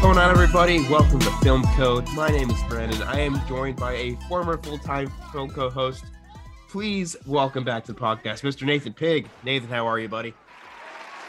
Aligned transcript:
Going 0.00 0.16
on, 0.16 0.30
everybody? 0.30 0.80
Welcome 0.88 1.18
to 1.20 1.30
Film 1.42 1.62
Code. 1.76 2.08
My 2.14 2.28
name 2.28 2.50
is 2.50 2.60
Brandon. 2.68 3.02
I 3.02 3.20
am 3.20 3.40
joined 3.46 3.76
by 3.76 3.92
a 3.92 4.16
former 4.28 4.56
full-time 4.56 5.12
film 5.30 5.50
co-host. 5.50 6.04
Please 6.68 7.14
welcome 7.26 7.62
back 7.62 7.84
to 7.84 7.92
the 7.92 8.00
podcast, 8.00 8.42
Mr. 8.42 8.64
Nathan 8.64 8.94
Pigg. 8.94 9.28
Nathan, 9.44 9.68
how 9.68 9.86
are 9.86 9.98
you, 9.98 10.08
buddy? 10.08 10.34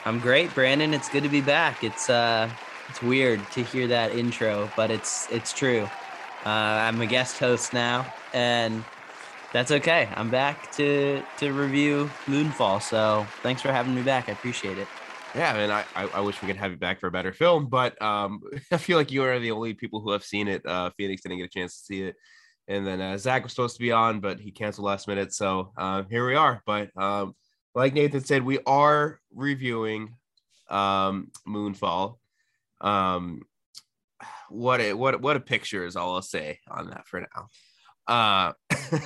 I'm 0.05 0.19
great, 0.19 0.53
Brandon. 0.55 0.93
It's 0.93 1.09
good 1.09 1.23
to 1.23 1.29
be 1.29 1.41
back. 1.41 1.83
It's 1.83 2.09
uh 2.09 2.49
it's 2.89 3.01
weird 3.01 3.41
to 3.51 3.63
hear 3.63 3.85
that 3.87 4.11
intro, 4.13 4.71
but 4.75 4.91
it's 4.91 5.27
it's 5.29 5.51
true. 5.53 5.87
Uh, 6.45 6.49
I'm 6.49 7.01
a 7.01 7.05
guest 7.05 7.37
host 7.37 7.73
now, 7.73 8.11
and 8.33 8.83
that's 9.51 9.71
okay. 9.71 10.09
I'm 10.15 10.29
back 10.29 10.71
to 10.73 11.21
to 11.39 11.51
review 11.51 12.09
Moonfall. 12.25 12.81
So 12.81 13.25
thanks 13.43 13.61
for 13.61 13.71
having 13.71 13.93
me 13.93 14.01
back. 14.01 14.29
I 14.29 14.33
appreciate 14.33 14.77
it. 14.77 14.87
Yeah. 15.35 15.85
I, 15.95 16.03
I, 16.03 16.09
I 16.15 16.19
wish 16.21 16.41
we 16.41 16.47
could 16.47 16.57
have 16.57 16.71
you 16.71 16.77
back 16.77 16.99
for 16.99 17.07
a 17.07 17.11
better 17.11 17.33
film, 17.33 17.67
but 17.67 18.01
um, 18.01 18.41
I 18.71 18.77
feel 18.77 18.97
like 18.97 19.11
you 19.11 19.23
are 19.23 19.39
the 19.39 19.51
only 19.51 19.73
people 19.73 20.01
who 20.01 20.11
have 20.11 20.23
seen 20.23 20.47
it. 20.47 20.65
Uh, 20.65 20.89
Phoenix 20.97 21.21
didn't 21.21 21.37
get 21.37 21.45
a 21.45 21.49
chance 21.49 21.77
to 21.77 21.85
see 21.85 22.01
it, 22.03 22.15
and 22.67 22.85
then 22.85 23.01
uh, 23.01 23.17
Zach 23.17 23.43
was 23.43 23.51
supposed 23.51 23.75
to 23.75 23.81
be 23.81 23.91
on, 23.91 24.19
but 24.19 24.39
he 24.39 24.51
canceled 24.51 24.85
last 24.85 25.07
minute. 25.07 25.33
So 25.33 25.71
uh, 25.77 26.03
here 26.09 26.25
we 26.25 26.35
are. 26.35 26.61
But 26.65 26.95
um, 26.97 27.35
like 27.75 27.93
Nathan 27.93 28.23
said, 28.23 28.43
we 28.43 28.59
are 28.65 29.19
reviewing 29.33 30.15
um, 30.69 31.31
Moonfall. 31.47 32.17
Um, 32.81 33.43
what 34.51 34.81
a 34.81 34.93
what 34.93 35.21
what 35.21 35.35
a 35.35 35.39
picture 35.39 35.85
is 35.85 35.95
all 35.95 36.15
I'll 36.15 36.21
say 36.21 36.59
on 36.69 36.89
that 36.89 37.07
for 37.07 37.21
now. 37.21 37.47
Uh, 38.07 38.53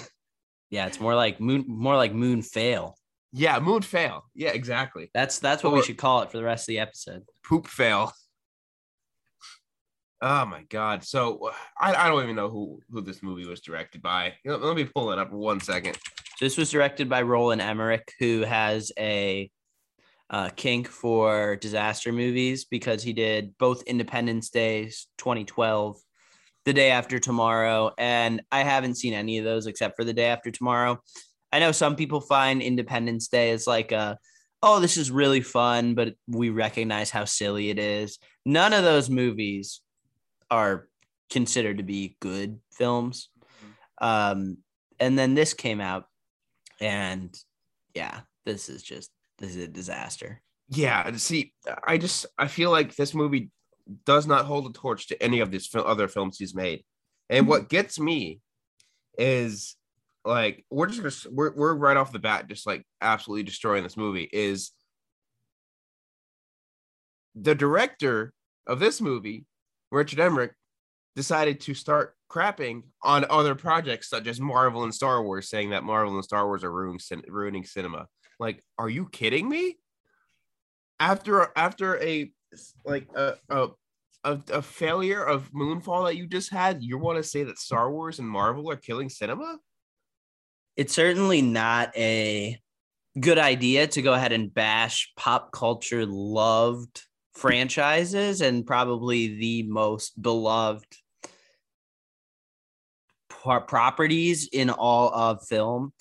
Yeah, 0.70 0.88
it's 0.88 1.00
more 1.00 1.14
like 1.14 1.40
moon, 1.40 1.66
more 1.68 1.96
like 1.96 2.16
moon 2.16 2.42
fail. 2.42 2.98
yeah, 3.32 3.60
moon 3.60 3.84
fail. 3.84 4.24
Yeah, 4.34 4.50
exactly. 4.50 5.12
That's 5.14 5.38
that's 5.38 5.64
what 5.64 5.72
we 5.72 5.84
should 5.84 6.00
call 6.00 6.24
it 6.24 6.32
for 6.32 6.38
the 6.38 6.44
rest 6.44 6.64
of 6.64 6.68
the 6.74 6.80
episode. 6.80 7.22
Poop 7.46 7.68
fail. 7.68 8.12
Oh 10.20 10.46
my 10.48 10.64
god! 10.70 11.04
So 11.04 11.52
I, 11.80 11.94
I 11.94 12.08
don't 12.08 12.24
even 12.24 12.36
know 12.36 12.50
who 12.50 12.80
who 12.90 13.02
this 13.02 13.22
movie 13.22 13.46
was 13.46 13.62
directed 13.62 14.02
by. 14.02 14.34
Let 14.46 14.76
me 14.76 14.86
pull 14.86 15.12
it 15.12 15.20
up 15.20 15.32
one 15.32 15.60
second. 15.60 15.96
This 16.40 16.58
was 16.58 16.72
directed 16.72 17.08
by 17.08 17.22
Roland 17.22 17.62
Emmerich, 17.62 18.12
who 18.20 18.42
has 18.42 18.92
a 18.98 19.52
uh, 20.34 20.50
kink 20.56 20.88
for 20.88 21.56
disaster 21.58 22.12
movies 22.12 22.66
because 22.66 23.04
he 23.04 23.14
did 23.14 23.56
both 23.60 23.84
Independence 23.84 24.50
Days 24.50 25.06
2012, 25.20 25.96
The 26.66 26.74
Day 26.74 26.90
After 26.90 27.20
Tomorrow, 27.20 27.92
and 28.00 28.42
I 28.52 28.64
haven't 28.64 28.96
seen 28.96 29.14
any 29.14 29.38
of 29.38 29.46
those 29.46 29.68
except 29.68 29.96
for 29.96 30.04
The 30.04 30.14
Day 30.14 30.26
After 30.26 30.50
Tomorrow. 30.50 31.00
I 31.52 31.60
know 31.60 31.72
some 31.72 31.96
people 31.96 32.20
find 32.20 32.64
Independence 32.64 33.28
Day 33.28 33.52
as 33.52 33.68
like 33.68 33.92
a, 33.92 34.18
oh, 34.64 34.80
this 34.80 34.98
is 34.98 35.12
really 35.12 35.42
fun, 35.42 35.94
but 35.94 36.16
we 36.28 36.50
recognize 36.50 37.12
how 37.12 37.26
silly 37.26 37.70
it 37.70 37.78
is. 37.78 38.18
None 38.44 38.74
of 38.74 38.84
those 38.84 39.12
movies 39.12 39.82
are 40.50 40.88
considered 41.30 41.78
to 41.78 41.84
be 41.84 42.18
good 42.20 42.60
films. 42.72 43.30
Um, 44.02 44.58
and 45.00 45.16
then 45.16 45.36
this 45.36 45.54
came 45.54 45.80
out 45.80 46.06
and 46.82 47.38
yeah, 47.94 48.22
this 48.46 48.68
is 48.68 48.82
just 48.82 49.12
this 49.40 49.56
is 49.56 49.64
a 49.64 49.68
disaster. 49.68 50.42
Yeah, 50.70 51.12
see, 51.18 51.54
I 51.86 51.98
just 51.98 52.26
I 52.38 52.48
feel 52.48 52.72
like 52.72 52.96
this 52.96 53.14
movie 53.14 53.52
does 54.06 54.26
not 54.26 54.46
hold 54.46 54.68
a 54.68 54.74
torch 54.74 55.08
to 55.08 55.22
any 55.22 55.40
of 55.40 55.52
these 55.52 55.68
fil- 55.68 55.86
other 55.86 56.08
films 56.08 56.38
he's 56.38 56.56
made. 56.56 56.84
And 57.30 57.48
what 57.48 57.70
gets 57.70 58.00
me 58.00 58.40
is 59.18 59.76
like 60.26 60.66
we're 60.70 60.88
just 60.88 61.02
gonna 61.02 61.36
we're 61.36 61.54
we're 61.54 61.76
right 61.76 61.98
off 61.98 62.12
the 62.12 62.20
bat 62.20 62.48
just 62.48 62.66
like 62.66 62.86
absolutely 63.02 63.44
destroying 63.44 63.84
this 63.84 63.98
movie 63.98 64.30
is 64.32 64.72
the 67.36 67.56
director 67.56 68.34
of 68.68 68.80
this 68.80 69.02
movie, 69.02 69.46
Richard 69.92 70.20
Emmerich, 70.20 70.54
decided 71.16 71.60
to 71.62 71.74
start 71.74 72.16
crapping 72.30 72.84
on 73.02 73.26
other 73.30 73.56
projects 73.56 74.10
such 74.10 74.28
as 74.28 74.40
Marvel 74.40 74.84
and 74.84 74.94
Star 74.94 75.24
Wars, 75.24 75.50
saying 75.50 75.72
that 75.72 75.84
Marvel 75.84 76.16
and 76.16 76.24
Star 76.24 76.46
Wars 76.46 76.64
are 76.64 76.72
ruining 76.72 77.00
ruining 77.28 77.64
cinema. 77.64 78.08
Like, 78.40 78.64
are 78.78 78.90
you 78.90 79.08
kidding 79.10 79.48
me? 79.48 79.78
After 81.00 81.52
after 81.56 82.02
a 82.02 82.32
like 82.86 83.08
a 83.16 83.36
a, 83.50 83.68
a, 84.24 84.40
a 84.52 84.62
failure 84.62 85.24
of 85.24 85.52
Moonfall 85.52 86.06
that 86.06 86.18
you 86.18 86.28
just 86.28 86.52
had, 86.52 86.84
you 86.84 86.98
want 86.98 87.18
to 87.18 87.24
say 87.24 87.44
that 87.44 87.60
Star 87.60 87.92
Wars 87.92 88.20
and 88.20 88.28
Marvel 88.28 88.70
are 88.70 88.76
killing 88.76 89.10
cinema? 89.10 89.58
It's 90.76 90.94
certainly 90.94 91.42
not 91.42 91.96
a 91.96 92.58
good 93.20 93.38
idea 93.38 93.88
to 93.88 94.02
go 94.02 94.14
ahead 94.14 94.32
and 94.32 94.54
bash 94.54 95.12
pop 95.16 95.52
culture 95.52 96.06
loved 96.06 97.04
franchises 97.34 98.42
and 98.42 98.66
probably 98.66 99.36
the 99.40 99.64
most 99.64 100.20
beloved 100.22 100.98
properties 103.68 104.48
in 104.52 104.70
all 104.70 105.14
of 105.14 105.46
film 105.46 105.92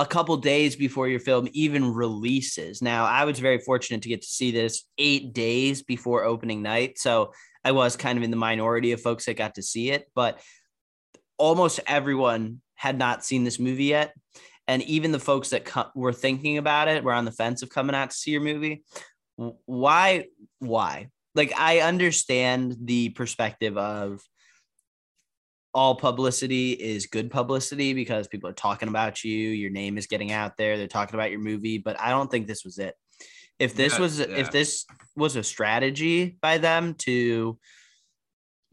a 0.00 0.06
couple 0.06 0.34
days 0.38 0.76
before 0.76 1.08
your 1.08 1.20
film 1.20 1.46
even 1.52 1.92
releases. 1.92 2.80
Now, 2.80 3.04
I 3.04 3.26
was 3.26 3.38
very 3.38 3.58
fortunate 3.58 4.00
to 4.02 4.08
get 4.08 4.22
to 4.22 4.26
see 4.26 4.50
this 4.50 4.84
8 4.96 5.34
days 5.34 5.82
before 5.82 6.24
opening 6.24 6.62
night, 6.62 6.98
so 6.98 7.34
I 7.62 7.72
was 7.72 7.96
kind 7.96 8.16
of 8.16 8.24
in 8.24 8.30
the 8.30 8.36
minority 8.38 8.92
of 8.92 9.02
folks 9.02 9.26
that 9.26 9.36
got 9.36 9.56
to 9.56 9.62
see 9.62 9.90
it, 9.90 10.10
but 10.14 10.40
almost 11.36 11.80
everyone 11.86 12.62
had 12.76 12.96
not 12.96 13.26
seen 13.26 13.44
this 13.44 13.58
movie 13.58 13.84
yet. 13.84 14.14
And 14.66 14.82
even 14.84 15.12
the 15.12 15.18
folks 15.18 15.50
that 15.50 15.66
co- 15.66 15.90
were 15.94 16.14
thinking 16.14 16.56
about 16.56 16.88
it 16.88 17.04
were 17.04 17.12
on 17.12 17.26
the 17.26 17.32
fence 17.32 17.62
of 17.62 17.68
coming 17.68 17.94
out 17.94 18.10
to 18.10 18.16
see 18.16 18.30
your 18.30 18.40
movie. 18.40 18.84
Why? 19.66 20.28
Why? 20.60 21.08
Like, 21.34 21.52
I 21.58 21.80
understand 21.80 22.76
the 22.84 23.10
perspective 23.10 23.76
of 23.76 24.22
all 25.72 25.94
publicity 25.94 26.72
is 26.72 27.06
good 27.06 27.30
publicity 27.30 27.94
because 27.94 28.28
people 28.28 28.50
are 28.50 28.54
talking 28.54 28.88
about 28.88 29.22
you, 29.22 29.50
your 29.50 29.70
name 29.70 29.98
is 29.98 30.06
getting 30.06 30.32
out 30.32 30.56
there, 30.56 30.76
they're 30.76 30.88
talking 30.88 31.14
about 31.14 31.30
your 31.30 31.40
movie, 31.40 31.78
but 31.78 32.00
I 32.00 32.10
don't 32.10 32.30
think 32.30 32.46
this 32.46 32.64
was 32.64 32.78
it. 32.78 32.94
If 33.58 33.74
this 33.74 33.94
Yeah, 33.94 34.00
was 34.00 34.18
yeah. 34.18 34.26
if 34.26 34.50
this 34.50 34.86
was 35.16 35.36
a 35.36 35.42
strategy 35.42 36.38
by 36.40 36.58
them 36.58 36.94
to 37.00 37.58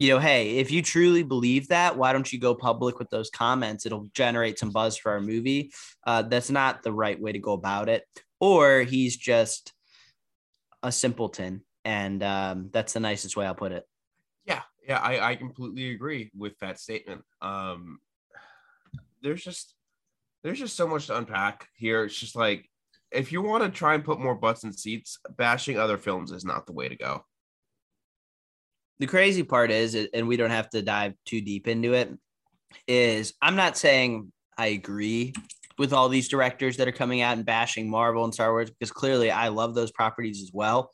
you 0.00 0.10
know, 0.10 0.20
hey, 0.20 0.58
if 0.58 0.70
you 0.70 0.80
truly 0.80 1.24
believe 1.24 1.68
that, 1.68 1.96
why 1.96 2.12
don't 2.12 2.32
you 2.32 2.38
go 2.38 2.54
public 2.54 3.00
with 3.00 3.10
those 3.10 3.30
comments? 3.30 3.84
It'll 3.84 4.08
generate 4.14 4.58
some 4.58 4.70
buzz 4.70 4.96
for 4.96 5.10
our 5.10 5.20
movie. 5.20 5.72
Uh, 6.06 6.22
that's 6.22 6.50
not 6.50 6.84
the 6.84 6.92
right 6.92 7.20
way 7.20 7.32
to 7.32 7.38
go 7.40 7.52
about 7.52 7.88
it. 7.88 8.04
Or 8.38 8.82
he's 8.82 9.16
just 9.16 9.72
a 10.84 10.92
simpleton, 10.92 11.62
and 11.84 12.22
um, 12.22 12.70
that's 12.72 12.92
the 12.92 13.00
nicest 13.00 13.36
way 13.36 13.44
I'll 13.44 13.56
put 13.56 13.72
it. 13.72 13.84
Yeah, 14.88 14.98
I, 14.98 15.32
I 15.32 15.36
completely 15.36 15.90
agree 15.90 16.30
with 16.34 16.58
that 16.60 16.80
statement. 16.80 17.22
Um, 17.42 17.98
there's 19.22 19.44
just 19.44 19.74
there's 20.42 20.58
just 20.58 20.76
so 20.76 20.88
much 20.88 21.08
to 21.08 21.16
unpack 21.18 21.68
here. 21.74 22.04
It's 22.04 22.18
just 22.18 22.34
like 22.34 22.68
if 23.10 23.30
you 23.30 23.42
want 23.42 23.64
to 23.64 23.70
try 23.70 23.94
and 23.94 24.04
put 24.04 24.18
more 24.18 24.34
butts 24.34 24.64
in 24.64 24.72
seats, 24.72 25.18
bashing 25.36 25.78
other 25.78 25.98
films 25.98 26.32
is 26.32 26.44
not 26.44 26.66
the 26.66 26.72
way 26.72 26.88
to 26.88 26.96
go. 26.96 27.24
the 28.98 29.06
crazy 29.06 29.42
part 29.42 29.70
is, 29.70 29.94
and 30.12 30.26
we 30.26 30.36
don't 30.36 30.50
have 30.50 30.70
to 30.70 30.82
dive 30.82 31.14
too 31.24 31.40
deep 31.40 31.68
into 31.68 31.92
it, 31.94 32.12
is 32.86 33.34
I'm 33.42 33.56
not 33.56 33.76
saying 33.76 34.32
I 34.56 34.68
agree 34.68 35.34
with 35.78 35.92
all 35.92 36.08
these 36.08 36.28
directors 36.28 36.76
that 36.78 36.88
are 36.88 36.92
coming 36.92 37.20
out 37.20 37.36
and 37.36 37.46
bashing 37.46 37.88
Marvel 37.88 38.24
and 38.24 38.34
Star 38.34 38.50
Wars 38.50 38.70
because 38.70 38.90
clearly 38.90 39.30
I 39.30 39.48
love 39.48 39.74
those 39.74 39.92
properties 39.92 40.42
as 40.42 40.50
well. 40.52 40.90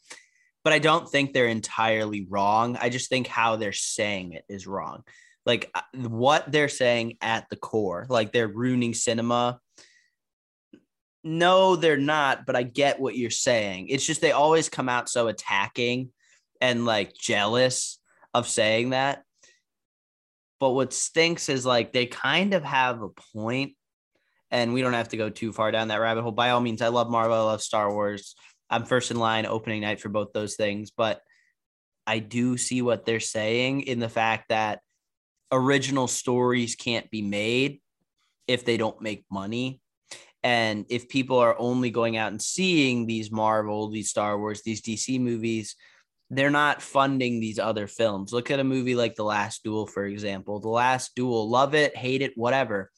But 0.65 0.73
I 0.73 0.79
don't 0.79 1.09
think 1.09 1.33
they're 1.33 1.47
entirely 1.47 2.27
wrong. 2.29 2.77
I 2.81 2.89
just 2.89 3.11
think 3.11 3.27
how 3.27 3.57
they're 3.57 3.73
saying 3.73 4.33
it 4.33 4.45
is 4.49 4.67
wrong. 4.67 5.05
Like 5.47 5.71
uh, 5.75 5.83
what 6.09 6.51
they're 6.51 6.69
saying 6.71 7.19
at 7.21 7.47
the 7.51 7.57
core, 7.57 8.07
like 8.09 8.33
they're 8.33 8.49
ruining 8.49 8.95
cinema. 8.95 9.61
No, 11.23 11.77
they're 11.77 11.97
not, 11.97 12.47
but 12.47 12.57
I 12.57 12.63
get 12.63 13.01
what 13.01 13.17
you're 13.17 13.31
saying. 13.31 13.89
It's 13.89 14.07
just 14.07 14.21
they 14.21 14.33
always 14.33 14.69
come 14.69 14.89
out 14.89 15.09
so 15.09 15.29
attacking 15.29 16.11
and 16.61 16.87
like 16.87 17.15
jealous 17.15 17.99
of 18.33 18.49
saying 18.49 18.91
that. 18.91 19.23
But 20.61 20.71
what 20.71 20.93
stinks 20.93 21.49
is 21.49 21.67
like 21.67 21.93
they 21.93 22.07
kind 22.07 22.55
of 22.55 22.65
have 22.65 23.03
a 23.03 23.11
point, 23.35 23.73
and 24.51 24.73
we 24.73 24.81
don't 24.81 24.93
have 24.95 25.09
to 25.11 25.17
go 25.17 25.29
too 25.29 25.53
far 25.53 25.71
down 25.71 25.89
that 25.89 26.01
rabbit 26.01 26.23
hole. 26.23 26.33
By 26.33 26.51
all 26.51 26.61
means, 26.61 26.81
I 26.81 26.89
love 26.89 27.11
Marvel, 27.11 27.37
I 27.37 27.41
love 27.41 27.63
Star 27.63 27.93
Wars. 27.93 28.35
I'm 28.71 28.85
first 28.85 29.11
in 29.11 29.19
line 29.19 29.47
opening 29.47 29.83
night 29.83 30.01
for 30.01 30.09
both 30.09 30.33
those 30.33 30.57
things, 30.57 30.91
but 30.91 31.21
I 32.07 32.19
do 32.19 32.57
see 32.57 32.83
what 32.83 33.07
they're 33.07 33.21
saying 33.21 33.83
in 33.83 33.99
the 33.99 34.09
fact 34.09 34.49
that 34.49 34.81
original 35.53 36.09
stories 36.09 36.75
can't 36.75 37.11
be 37.11 37.23
made 37.23 37.81
if 38.47 38.65
they 38.65 38.77
don't 38.77 39.01
make 39.01 39.25
money. 39.31 39.81
And 40.43 40.85
if 40.91 41.09
people 41.09 41.39
are 41.39 41.59
only 41.59 41.91
going 41.91 42.17
out 42.17 42.33
and 42.33 42.43
seeing 42.43 43.07
these 43.07 43.31
Marvel, 43.31 43.89
these 43.89 44.11
Star 44.11 44.39
Wars, 44.39 44.63
these 44.63 44.83
DC 44.83 45.19
movies 45.19 45.77
they're 46.31 46.51
not 46.51 46.83
funding 46.83 47.39
these 47.39 47.59
other 47.59 47.87
films. 47.87 48.33
Look 48.33 48.51
at 48.51 48.61
a 48.61 48.65
movie 48.65 48.95
like 48.95 49.15
The 49.15 49.25
Last 49.25 49.63
Duel, 49.63 49.87
for 49.87 50.05
example. 50.05 50.59
The 50.59 50.69
Last 50.69 51.15
Duel, 51.15 51.49
love 51.49 51.75
it, 51.75 51.97
hate 51.97 52.23
it, 52.23 52.33
whatever. 52.37 52.91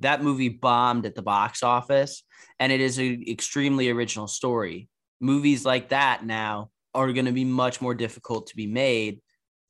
That 0.00 0.22
movie 0.22 0.48
bombed 0.48 1.06
at 1.06 1.14
the 1.14 1.22
box 1.22 1.62
office, 1.62 2.24
and 2.58 2.72
it 2.72 2.80
is 2.80 2.98
an 2.98 3.24
extremely 3.28 3.88
original 3.88 4.26
story. 4.26 4.88
Movies 5.22 5.64
like 5.64 5.88
that 5.90 6.26
now 6.26 6.70
are 6.94 7.12
going 7.12 7.26
to 7.26 7.32
be 7.32 7.44
much 7.44 7.80
more 7.80 7.94
difficult 7.94 8.48
to 8.48 8.56
be 8.56 8.66
made 8.66 9.20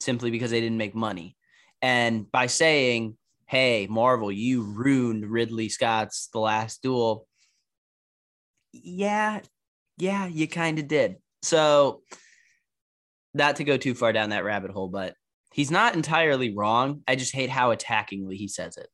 simply 0.00 0.30
because 0.32 0.50
they 0.50 0.60
didn't 0.60 0.78
make 0.78 0.94
money. 0.94 1.36
And 1.80 2.30
by 2.30 2.46
saying, 2.46 3.16
hey, 3.46 3.86
Marvel, 3.88 4.32
you 4.32 4.62
ruined 4.62 5.30
Ridley 5.30 5.68
Scott's 5.68 6.28
The 6.32 6.40
Last 6.40 6.82
Duel, 6.82 7.26
yeah, 8.72 9.40
yeah, 9.98 10.26
you 10.26 10.48
kind 10.48 10.78
of 10.78 10.88
did. 10.88 11.16
So, 11.42 12.02
not 13.34 13.56
to 13.56 13.64
go 13.64 13.76
too 13.76 13.94
far 13.94 14.12
down 14.12 14.30
that 14.30 14.44
rabbit 14.44 14.70
hole, 14.70 14.88
but 14.88 15.14
he's 15.52 15.70
not 15.70 15.94
entirely 15.94 16.54
wrong. 16.54 17.02
I 17.06 17.14
just 17.14 17.34
hate 17.34 17.50
how 17.50 17.74
attackingly 17.74 18.36
he 18.36 18.48
says 18.48 18.76
it. 18.78 18.88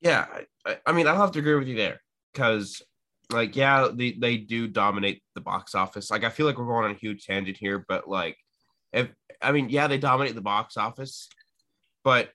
Yeah, 0.00 0.26
I, 0.66 0.78
I 0.84 0.92
mean, 0.92 1.06
I'll 1.06 1.16
have 1.16 1.32
to 1.32 1.38
agree 1.38 1.54
with 1.54 1.68
you 1.68 1.76
there 1.76 2.00
because, 2.32 2.82
like, 3.32 3.56
yeah, 3.56 3.88
they, 3.92 4.12
they 4.12 4.36
do 4.36 4.68
dominate 4.68 5.22
the 5.34 5.40
box 5.40 5.74
office. 5.74 6.10
Like, 6.10 6.24
I 6.24 6.30
feel 6.30 6.46
like 6.46 6.58
we're 6.58 6.66
going 6.66 6.84
on 6.84 6.90
a 6.92 6.98
huge 6.98 7.26
tangent 7.26 7.56
here, 7.56 7.84
but 7.88 8.08
like, 8.08 8.36
if 8.92 9.08
I 9.40 9.52
mean, 9.52 9.68
yeah, 9.68 9.86
they 9.86 9.98
dominate 9.98 10.34
the 10.34 10.40
box 10.40 10.76
office, 10.76 11.28
but 12.04 12.30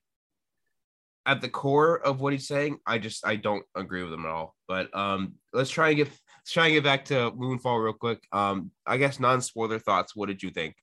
at 1.25 1.41
the 1.41 1.49
core 1.49 1.99
of 1.99 2.21
what 2.21 2.33
he's 2.33 2.47
saying, 2.47 2.79
I 2.85 2.97
just 2.97 3.27
I 3.27 3.35
don't 3.35 3.65
agree 3.75 4.01
with 4.01 4.13
him 4.13 4.25
at 4.25 4.31
all. 4.31 4.55
But 4.67 4.95
um, 4.95 5.35
let's 5.53 5.69
try 5.69 5.89
and 5.89 5.97
get 5.97 6.07
let's 6.07 6.51
try 6.51 6.65
and 6.65 6.73
get 6.73 6.83
back 6.83 7.05
to 7.05 7.31
Moonfall 7.31 7.83
real 7.83 7.93
quick. 7.93 8.23
Um, 8.31 8.71
I 8.85 8.97
guess 8.97 9.19
non 9.19 9.41
spoiler 9.41 9.77
thoughts. 9.77 10.15
What 10.15 10.27
did 10.27 10.41
you 10.41 10.49
think? 10.49 10.75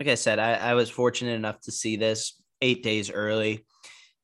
Like 0.00 0.08
I 0.08 0.14
said, 0.14 0.38
I, 0.38 0.54
I 0.54 0.74
was 0.74 0.90
fortunate 0.90 1.34
enough 1.34 1.60
to 1.62 1.72
see 1.72 1.96
this 1.96 2.40
eight 2.62 2.82
days 2.82 3.10
early, 3.10 3.64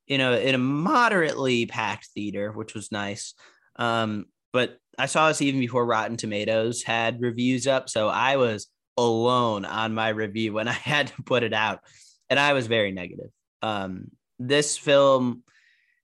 you 0.06 0.18
know, 0.18 0.34
in 0.34 0.54
a 0.54 0.58
moderately 0.58 1.66
packed 1.66 2.08
theater, 2.14 2.50
which 2.50 2.74
was 2.74 2.90
nice. 2.90 3.34
Um, 3.76 4.26
but 4.52 4.78
I 4.98 5.06
saw 5.06 5.28
this 5.28 5.42
even 5.42 5.60
before 5.60 5.86
Rotten 5.86 6.16
Tomatoes 6.16 6.82
had 6.82 7.20
reviews 7.20 7.66
up, 7.66 7.88
so 7.88 8.08
I 8.08 8.36
was 8.36 8.68
alone 8.96 9.64
on 9.64 9.94
my 9.94 10.10
review 10.10 10.52
when 10.52 10.68
I 10.68 10.72
had 10.72 11.08
to 11.08 11.22
put 11.22 11.42
it 11.42 11.52
out, 11.52 11.80
and 12.28 12.38
I 12.38 12.52
was 12.52 12.66
very 12.66 12.92
negative. 12.92 13.30
Um, 13.62 14.10
this 14.38 14.76
film 14.76 15.42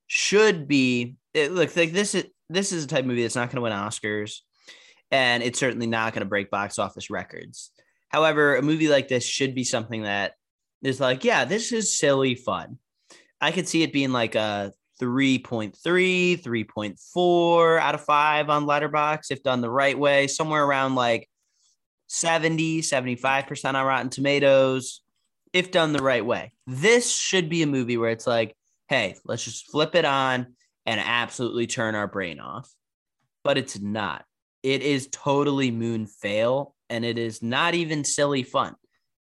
should 0.07 0.67
be 0.67 1.15
it 1.33 1.51
looks 1.51 1.75
like 1.77 1.91
this 1.91 2.15
is 2.15 2.25
this 2.49 2.71
is 2.71 2.83
a 2.83 2.87
type 2.87 3.01
of 3.01 3.05
movie 3.05 3.21
that's 3.21 3.35
not 3.35 3.49
going 3.49 3.57
to 3.57 3.61
win 3.61 3.73
Oscars, 3.73 4.39
and 5.11 5.43
it's 5.43 5.59
certainly 5.59 5.87
not 5.87 6.13
going 6.13 6.21
to 6.21 6.29
break 6.29 6.49
box 6.49 6.79
office 6.79 7.09
records. 7.09 7.71
However, 8.09 8.55
a 8.55 8.61
movie 8.61 8.87
like 8.87 9.07
this 9.07 9.23
should 9.23 9.53
be 9.53 9.63
something 9.63 10.03
that 10.03 10.33
is 10.81 10.99
like, 10.99 11.23
yeah, 11.23 11.45
this 11.45 11.71
is 11.71 11.97
silly 11.97 12.35
fun. 12.35 12.79
I 13.39 13.51
could 13.51 13.67
see 13.67 13.83
it 13.83 13.93
being 13.93 14.11
like 14.11 14.35
a 14.35 14.73
3.3, 14.99 15.73
3.4 16.41 17.79
out 17.79 17.95
of 17.95 18.01
5 18.01 18.49
on 18.49 18.65
Letterboxd 18.65 19.31
if 19.31 19.43
done 19.43 19.61
the 19.61 19.69
right 19.69 19.97
way, 19.97 20.27
somewhere 20.27 20.63
around 20.63 20.95
like 20.95 21.29
70, 22.07 22.81
75% 22.81 23.73
on 23.73 23.85
Rotten 23.85 24.09
Tomatoes 24.09 25.01
if 25.53 25.71
done 25.71 25.93
the 25.93 26.03
right 26.03 26.25
way. 26.25 26.51
This 26.67 27.11
should 27.15 27.49
be 27.49 27.63
a 27.63 27.67
movie 27.67 27.97
where 27.97 28.11
it's 28.11 28.27
like, 28.27 28.55
hey, 28.87 29.15
let's 29.25 29.43
just 29.43 29.69
flip 29.71 29.95
it 29.95 30.05
on 30.05 30.55
and 30.85 30.99
absolutely 30.99 31.67
turn 31.67 31.95
our 31.95 32.07
brain 32.07 32.39
off. 32.39 32.69
But 33.43 33.57
it's 33.57 33.79
not. 33.79 34.25
It 34.63 34.81
is 34.81 35.07
totally 35.11 35.71
moon 35.71 36.07
fail 36.07 36.75
and 36.89 37.05
it 37.05 37.17
is 37.17 37.41
not 37.41 37.73
even 37.73 38.03
silly 38.03 38.43
fun. 38.43 38.75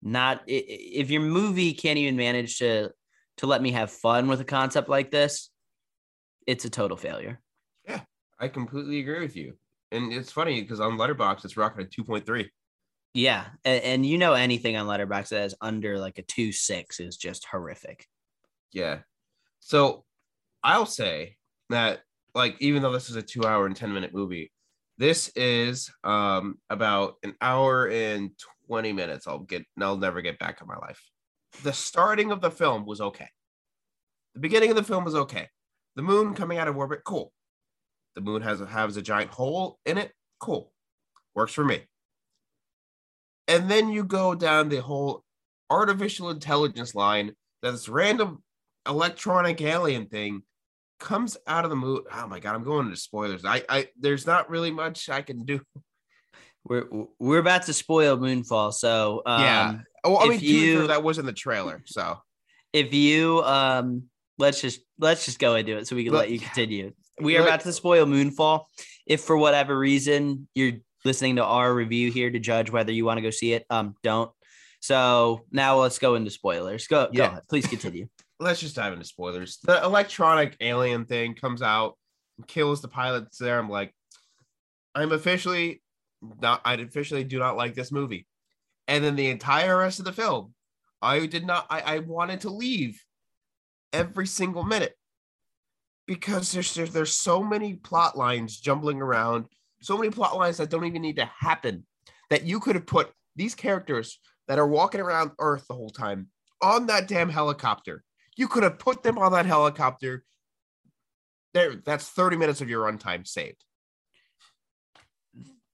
Not 0.03 0.43
if 0.47 1.11
your 1.11 1.23
movie 1.23 1.73
can't 1.73 1.99
even 1.99 2.17
manage 2.17 2.59
to 2.59 2.91
to 3.39 3.47
let 3.47 3.63
me 3.63 3.73
have 3.73 3.91
fun 3.91 4.29
with 4.29 4.41
a 4.41 4.45
concept 4.45 4.89
like 4.89 5.11
this, 5.11 5.51
it's 6.47 6.65
a 6.65 6.71
total 6.71 6.97
failure. 6.97 7.41
Yeah, 7.87 8.01
I 8.39 8.49
completely 8.49 9.01
agree 9.01 9.21
with 9.21 9.37
you. 9.37 9.55
And 9.93 10.13
it's 10.13 10.33
funny 10.33 10.61
because 10.61 10.81
on 10.81 10.99
Letterboxd 10.99 11.45
it's 11.45 11.57
rocking 11.57 11.83
a 11.83 11.89
2.3. 11.89 12.49
Yeah, 13.15 13.47
and, 13.65 13.83
and, 13.85 14.07
you 14.07 14.19
know 14.19 14.33
anything 14.33 14.77
on 14.77 14.89
Letterboxd 14.89 15.29
that 15.29 15.45
is 15.45 15.55
under 15.61 15.99
like 16.01 16.19
a 16.19 16.23
two 16.23 16.51
six 16.51 16.99
is 16.99 17.17
just 17.17 17.47
horrific. 17.47 18.07
Yeah. 18.73 19.01
So 19.61 20.05
I'll 20.65 20.87
say 20.87 21.37
that 21.71 22.01
like 22.35 22.57
even 22.61 22.83
though 22.83 22.93
this 22.93 23.09
is 23.09 23.17
a 23.17 23.23
two 23.23 23.45
hour 23.45 23.67
and 23.67 23.77
10 23.77 23.93
minute 23.93 24.13
movie, 24.13 24.51
this 24.99 25.31
is 25.37 25.93
um 26.03 26.59
about 26.71 27.15
an 27.23 27.35
hour 27.41 27.89
and 27.89 28.31
20 28.67 28.93
minutes. 28.93 29.29
I'll 29.29 29.39
get 29.39 29.65
I'll 29.81 29.97
never 29.97 30.21
get 30.21 30.41
back 30.41 30.61
in 30.61 30.67
my 30.67 30.77
life. 30.77 31.01
The 31.63 31.73
starting 31.73 32.33
of 32.33 32.41
the 32.41 32.51
film 32.51 32.85
was 32.85 33.01
okay. 33.01 33.29
The 34.35 34.41
beginning 34.41 34.71
of 34.71 34.77
the 34.77 34.83
film 34.83 35.05
was 35.05 35.15
okay. 35.15 35.49
The 35.97 36.03
moon 36.03 36.35
coming 36.35 36.59
out 36.59 36.69
of 36.69 36.77
orbit, 36.77 37.03
cool. 37.05 37.33
The 38.15 38.21
moon 38.21 38.43
has 38.43 38.61
a, 38.61 38.67
has 38.67 38.97
a 38.97 39.03
giant 39.03 39.31
hole 39.31 39.79
in 39.87 39.99
it, 39.99 40.13
cool. 40.41 40.73
Works 41.35 41.53
for 41.53 41.65
me. 41.65 41.83
And 43.49 43.71
then 43.71 43.89
you 43.91 44.05
go 44.05 44.35
down 44.35 44.69
the 44.69 44.81
whole 44.81 45.25
artificial 45.71 46.31
intelligence 46.31 46.95
line 46.95 47.35
that 47.63 47.73
this 47.73 47.89
random 47.89 48.43
electronic 48.87 49.61
alien 49.61 50.07
thing 50.07 50.43
comes 51.01 51.37
out 51.47 51.65
of 51.65 51.71
the 51.71 51.77
moon. 51.77 52.03
Oh 52.13 52.27
my 52.27 52.41
god, 52.41 52.55
I'm 52.55 52.65
going 52.65 52.87
into 52.87 52.97
spoilers. 52.97 53.45
I, 53.45 53.63
I 53.69 53.89
there's 53.99 54.27
not 54.27 54.49
really 54.49 54.71
much 54.71 55.09
I 55.09 55.23
can 55.23 55.45
do. 55.45 55.61
We're 56.65 56.89
we're 57.19 57.39
about 57.39 57.65
to 57.65 57.75
spoil 57.75 58.17
Moonfall, 58.17 58.73
so 58.73 59.23
um, 59.27 59.41
yeah. 59.41 59.79
Oh, 60.05 60.19
I 60.19 60.29
mean, 60.29 60.41
you, 60.41 60.87
that 60.87 61.03
was 61.03 61.19
in 61.19 61.27
the 61.27 61.33
trailer. 61.33 61.83
So 61.87 62.19
if 62.73 62.93
you 62.93 63.43
um, 63.43 64.05
let's 64.39 64.61
just 64.61 64.81
let's 64.99 65.25
just 65.25 65.39
go 65.39 65.55
into 65.55 65.77
it 65.77 65.87
so 65.87 65.97
we 65.97 66.05
can 66.05 66.13
let, 66.13 66.21
let 66.21 66.31
you 66.31 66.41
continue. 66.41 66.93
We 67.21 67.37
are 67.37 67.43
about 67.43 67.61
to 67.61 67.73
spoil 67.73 68.07
Moonfall. 68.07 68.65
If 69.07 69.21
for 69.21 69.37
whatever 69.37 69.79
reason 69.79 70.49
you're 70.55 70.73
listening 71.05 71.37
to 71.37 71.45
our 71.45 71.73
review 71.73 72.11
here 72.11 72.31
to 72.31 72.39
judge 72.39 72.71
whether 72.71 72.93
you 72.93 73.05
want 73.05 73.19
to 73.19 73.23
go 73.23 73.31
see 73.31 73.53
it, 73.53 73.67
um, 73.71 73.95
don't. 74.03 74.31
So 74.81 75.45
now 75.51 75.81
let's 75.81 75.99
go 75.99 76.15
into 76.15 76.31
spoilers. 76.31 76.87
Go, 76.87 77.09
yeah. 77.13 77.19
go 77.19 77.25
ahead. 77.25 77.43
Please 77.49 77.67
continue 77.67 78.09
let's 78.41 78.61
just 78.61 78.77
dive 78.77 78.93
into 78.93 79.05
spoilers. 79.05 79.59
The 79.63 79.83
electronic 79.83 80.57
alien 80.61 81.05
thing 81.05 81.35
comes 81.35 81.63
out 81.63 81.97
kills 82.47 82.83
the 82.83 82.89
pilots 82.89 83.39
there. 83.39 83.59
I'm 83.59 83.71
like, 83.71 83.95
I'm 84.95 85.13
officially 85.13 85.83
not, 86.41 86.61
I 86.65 86.75
officially 86.75 87.25
do 87.25 87.39
not 87.39 87.57
like 87.57 87.75
this 87.75 87.93
movie. 87.93 88.27
And 88.89 89.03
then 89.03 89.17
the 89.17 89.31
entire 89.31 89.79
rest 89.79 89.99
of 89.99 90.05
the 90.05 90.13
film, 90.13 90.53
I 91.01 91.27
did 91.27 91.47
not, 91.47 91.67
I, 91.71 91.81
I 91.81 91.99
wanted 92.01 92.43
to 92.43 92.51
leave 92.51 93.03
every 93.95 94.27
single 94.27 94.65
minute 94.65 94.95
because 96.07 96.53
there's, 96.53 96.75
there's 96.75 97.15
so 97.15 97.43
many 97.43 97.75
plot 97.75 98.19
lines 98.19 98.61
jumbling 98.61 99.01
around, 99.01 99.47
so 99.81 99.97
many 99.97 100.11
plot 100.11 100.37
lines 100.37 100.59
that 100.59 100.69
don't 100.69 100.85
even 100.85 101.01
need 101.01 101.17
to 101.17 101.31
happen 101.39 101.87
that 102.29 102.45
you 102.45 102.61
could 102.61 102.75
have 102.75 102.87
put 102.87 103.11
these 103.37 103.55
characters 103.55 104.19
that 104.49 104.59
are 104.59 104.67
walking 104.67 105.01
around 105.01 105.31
Earth 105.39 105.65
the 105.69 105.75
whole 105.75 105.91
time 105.91 106.29
on 106.61 106.87
that 106.87 107.09
damn 107.09 107.31
helicopter 107.31 108.05
you 108.37 108.49
could 108.49 108.63
have 108.63 108.79
put 108.79 109.03
them 109.03 109.19
on 109.19 109.33
that 109.33 109.47
helicopter. 109.47 110.25
There, 111.53 111.77
that's 111.77 112.09
30 112.09 112.37
minutes 112.37 112.61
of 112.61 112.69
your 112.69 112.85
runtime 112.85 113.27
saved. 113.27 113.65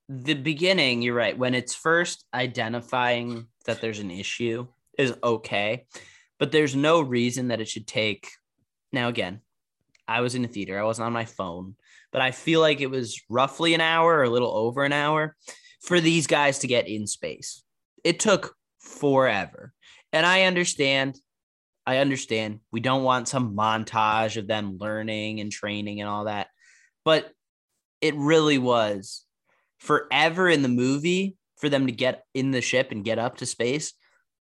The 0.08 0.34
beginning, 0.34 1.02
you're 1.02 1.14
right. 1.14 1.38
When 1.38 1.54
it's 1.54 1.74
first 1.74 2.24
identifying 2.34 3.46
that 3.66 3.80
there's 3.80 4.00
an 4.00 4.10
issue 4.10 4.66
is 4.98 5.14
okay, 5.22 5.86
but 6.40 6.50
there's 6.50 6.74
no 6.74 7.00
reason 7.00 7.48
that 7.48 7.60
it 7.60 7.68
should 7.68 7.86
take. 7.86 8.26
Now, 8.92 9.08
again, 9.08 9.42
I 10.08 10.22
was 10.22 10.34
in 10.34 10.44
a 10.44 10.48
theater, 10.48 10.80
I 10.80 10.84
wasn't 10.84 11.06
on 11.06 11.12
my 11.12 11.26
phone, 11.26 11.76
but 12.10 12.22
I 12.22 12.32
feel 12.32 12.60
like 12.60 12.80
it 12.80 12.90
was 12.90 13.20
roughly 13.28 13.74
an 13.74 13.80
hour 13.80 14.16
or 14.16 14.24
a 14.24 14.30
little 14.30 14.50
over 14.50 14.82
an 14.82 14.92
hour 14.92 15.36
for 15.82 16.00
these 16.00 16.26
guys 16.26 16.58
to 16.60 16.66
get 16.66 16.88
in 16.88 17.06
space. 17.06 17.62
It 18.02 18.18
took 18.18 18.56
forever. 18.80 19.72
And 20.12 20.26
I 20.26 20.42
understand 20.42 21.20
I 21.86 21.98
understand 21.98 22.60
we 22.70 22.80
don't 22.80 23.04
want 23.04 23.26
some 23.26 23.56
montage 23.56 24.36
of 24.36 24.46
them 24.46 24.76
learning 24.78 25.40
and 25.40 25.50
training 25.50 26.00
and 26.00 26.08
all 26.08 26.24
that, 26.24 26.48
but 27.04 27.32
it 28.00 28.14
really 28.14 28.58
was 28.58 29.24
forever 29.78 30.48
in 30.48 30.62
the 30.62 30.68
movie 30.68 31.36
for 31.56 31.68
them 31.68 31.86
to 31.86 31.92
get 31.92 32.24
in 32.34 32.50
the 32.50 32.60
ship 32.60 32.92
and 32.92 33.04
get 33.04 33.18
up 33.18 33.38
to 33.38 33.46
space. 33.46 33.94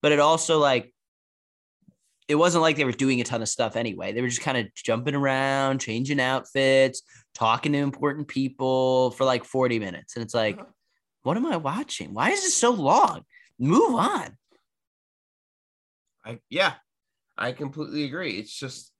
But 0.01 0.13
it 0.13 0.21
also 0.21 0.59
like 0.59 0.94
it 2.27 2.37
wasn't 2.37 2.63
like 2.63 2.77
they 2.77 2.85
were 2.85 2.93
doing 2.93 3.21
a 3.21 3.25
ton 3.25 3.43
of 3.43 3.49
stuff 3.49 3.77
anyway. 3.77 4.13
They 4.13 4.23
were 4.23 4.29
just 4.29 4.41
kind 4.41 4.57
of 4.57 4.73
jumping 4.75 5.15
around, 5.15 5.81
changing 5.81 6.21
outfits, 6.21 7.03
talking 7.35 7.73
to 7.73 7.79
important 7.79 8.29
people 8.29 9.11
for 9.13 9.25
like 9.25 9.45
40 9.45 9.79
minutes. 9.79 10.17
And 10.17 10.25
it's 10.25 10.35
like, 10.35 10.59
uh-huh. 10.59 10.71
what 11.23 11.37
am 11.37 11.47
I 11.47 11.59
watching? 11.59 12.15
Why 12.15 12.31
is 12.31 12.43
this 12.43 12.57
so 12.57 12.71
long? 12.71 13.23
Move 13.59 13.95
on. 13.95 14.37
I 16.25 16.39
yeah, 16.49 16.75
I 17.37 17.53
completely 17.53 18.05
agree. 18.05 18.39
It's 18.39 18.59
just 18.59 18.91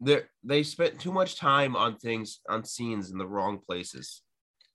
they 0.00 0.22
they 0.42 0.62
spent 0.64 0.98
too 0.98 1.12
much 1.12 1.36
time 1.36 1.76
on 1.76 1.96
things 1.96 2.40
on 2.48 2.64
scenes 2.64 3.10
in 3.10 3.18
the 3.18 3.26
wrong 3.26 3.60
places. 3.64 4.22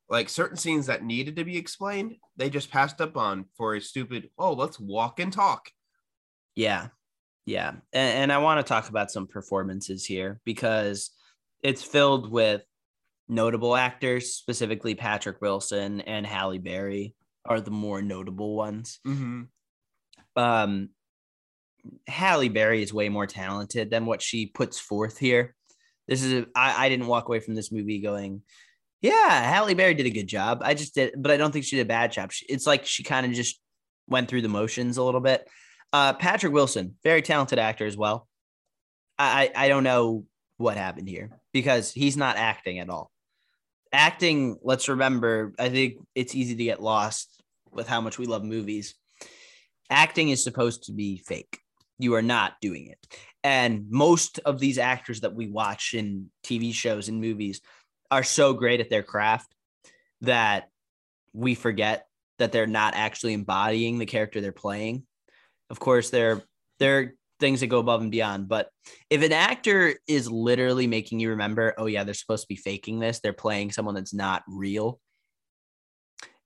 like 0.10 0.28
certain 0.28 0.58
scenes 0.58 0.88
that 0.88 1.04
needed 1.04 1.38
to 1.38 1.46
be 1.46 1.58
explained, 1.58 2.16
they 2.36 2.50
just 2.50 2.70
passed 2.70 3.00
up 3.00 3.16
on 3.16 3.46
for 3.56 3.76
a 3.76 3.82
stupid, 3.82 4.30
oh, 4.38 4.54
let's 4.54 4.80
walk 4.80 5.20
and 5.20 5.32
talk. 5.32 5.70
Yeah. 6.54 6.88
Yeah. 7.46 7.70
And, 7.94 8.18
and 8.24 8.32
I 8.32 8.40
want 8.40 8.60
to 8.60 8.70
talk 8.70 8.90
about 8.90 9.12
some 9.12 9.28
performances 9.28 10.06
here 10.06 10.40
because 10.46 11.12
it's 11.64 11.84
filled 11.84 12.32
with 12.32 12.64
notable 13.28 13.76
actors, 13.76 14.34
specifically 14.34 14.96
Patrick 14.96 15.42
Wilson 15.42 16.02
and 16.02 16.26
Halle 16.26 16.58
Berry 16.58 17.16
are 17.46 17.62
the 17.62 17.72
more 17.72 18.02
notable 18.02 18.56
ones. 18.56 19.00
Mm-hmm. 19.08 19.44
Um, 20.36 20.90
Halle 22.08 22.50
Berry 22.50 22.84
is 22.84 22.94
way 22.94 23.10
more 23.10 23.26
talented 23.26 23.90
than 23.90 24.06
what 24.06 24.22
she 24.22 24.46
puts 24.46 24.80
forth 24.80 25.18
here. 25.18 25.56
This 26.08 26.24
is 26.24 26.46
I 26.56 26.90
didn't 26.90 27.08
walk 27.08 27.28
away 27.28 27.40
from 27.40 27.56
this 27.56 27.72
movie 27.72 28.00
going, 28.00 28.42
yeah, 29.02 29.50
Halle 29.50 29.74
Berry 29.74 29.94
did 29.94 30.06
a 30.06 30.12
good 30.12 30.28
job. 30.28 30.62
I 30.64 30.74
just 30.74 30.94
did, 30.94 31.14
but 31.18 31.32
I 31.32 31.38
don't 31.38 31.52
think 31.52 31.66
she 31.66 31.78
did 31.78 31.84
a 31.84 31.86
bad 31.86 32.12
job. 32.12 32.32
She, 32.32 32.46
it's 32.48 32.68
like 32.68 32.86
she 32.86 33.04
kind 33.04 33.26
of 33.26 33.32
just 33.32 33.60
went 34.08 34.28
through 34.28 34.42
the 34.42 34.50
motions 34.50 34.98
a 34.98 35.04
little 35.04 35.22
bit. 35.22 35.48
Uh, 35.94 36.14
Patrick 36.14 36.54
Wilson, 36.54 36.96
very 37.04 37.22
talented 37.22 37.60
actor 37.60 37.86
as 37.86 37.98
well. 37.98 38.28
I, 39.20 39.52
I 39.56 39.68
don't 39.68 39.84
know 39.84 40.26
what 40.58 40.78
happened 40.78 41.08
here 41.08 41.30
because 41.54 41.92
he's 41.92 42.18
not 42.18 42.38
acting 42.38 42.80
at 42.80 42.90
all. 42.90 43.12
Acting, 43.92 44.58
let's 44.64 44.88
remember, 44.90 45.54
I 45.60 45.70
think 45.70 45.96
it's 46.16 46.34
easy 46.34 46.56
to 46.56 46.64
get 46.64 46.82
lost 46.82 47.44
with 47.72 47.88
how 47.88 48.02
much 48.02 48.18
we 48.18 48.26
love 48.26 48.44
movies. 48.44 48.96
Acting 49.90 50.30
is 50.30 50.44
supposed 50.44 50.86
to 50.86 50.94
be 50.94 51.18
fake. 51.18 51.60
You 52.00 52.16
are 52.16 52.22
not 52.22 52.54
doing 52.62 52.88
it. 52.88 52.98
And 53.44 53.88
most 53.90 54.40
of 54.40 54.60
these 54.60 54.78
actors 54.78 55.22
that 55.22 55.36
we 55.36 55.48
watch 55.48 55.94
in 55.94 56.32
TV 56.44 56.74
shows 56.74 57.10
and 57.10 57.20
movies 57.20 57.62
are 58.10 58.24
so 58.24 58.54
great 58.54 58.80
at 58.80 58.90
their 58.90 59.04
craft 59.04 59.54
that 60.22 60.70
we 61.34 61.56
forget 61.56 62.08
that 62.40 62.52
they're 62.52 62.68
not 62.68 62.94
actually 62.96 63.34
embodying 63.34 64.00
the 64.00 64.06
character 64.06 64.42
they're 64.42 64.52
playing. 64.52 65.04
Of 65.72 65.80
course, 65.80 66.10
there 66.10 66.44
there 66.80 67.00
are 67.00 67.14
things 67.40 67.62
that 67.62 67.68
go 67.68 67.80
above 67.80 68.02
and 68.02 68.12
beyond, 68.12 68.50
but 68.50 68.70
if 69.10 69.24
an 69.24 69.32
actor 69.32 69.96
is 70.06 70.30
literally 70.30 70.86
making 70.86 71.22
you 71.22 71.30
remember, 71.30 71.74
oh 71.78 71.86
yeah, 71.86 72.04
they're 72.04 72.14
supposed 72.14 72.44
to 72.44 72.48
be 72.50 72.58
faking 72.58 73.00
this, 73.00 73.20
they're 73.20 73.34
playing 73.34 73.72
someone 73.72 73.96
that's 73.96 74.14
not 74.14 74.44
real, 74.48 75.00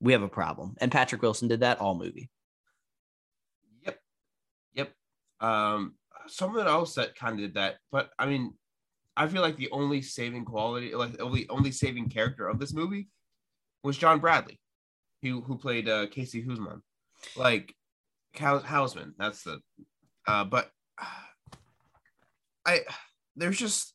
we 0.00 0.12
have 0.12 0.22
a 0.22 0.28
problem. 0.28 0.76
And 0.80 0.92
Patrick 0.92 1.22
Wilson 1.22 1.48
did 1.48 1.60
that 1.60 1.80
all 1.80 1.98
movie. 1.98 2.30
Yep. 3.84 3.98
Yep. 4.74 4.92
Um, 5.40 5.96
someone 6.28 6.68
else 6.68 6.94
that 6.94 7.16
kind 7.16 7.34
of 7.34 7.40
did 7.40 7.54
that, 7.54 7.78
but 7.90 8.10
I 8.18 8.26
mean, 8.26 8.54
I 9.16 9.26
feel 9.26 9.42
like 9.42 9.56
the 9.56 9.70
only 9.72 10.02
saving 10.02 10.44
quality, 10.44 10.94
like 10.94 11.20
only 11.20 11.48
only 11.48 11.72
saving 11.72 12.10
character 12.10 12.46
of 12.46 12.60
this 12.60 12.72
movie, 12.72 13.08
was 13.82 13.98
John 13.98 14.20
Bradley, 14.20 14.60
who 15.22 15.40
who 15.40 15.58
played 15.58 15.88
uh, 15.88 16.06
Casey 16.06 16.44
Husman, 16.44 16.80
like 17.36 17.74
Houseman. 18.38 19.14
That's 19.18 19.42
the, 19.42 19.60
uh, 20.26 20.44
but 20.44 20.70
I 22.66 22.80
there's 23.36 23.58
just 23.58 23.94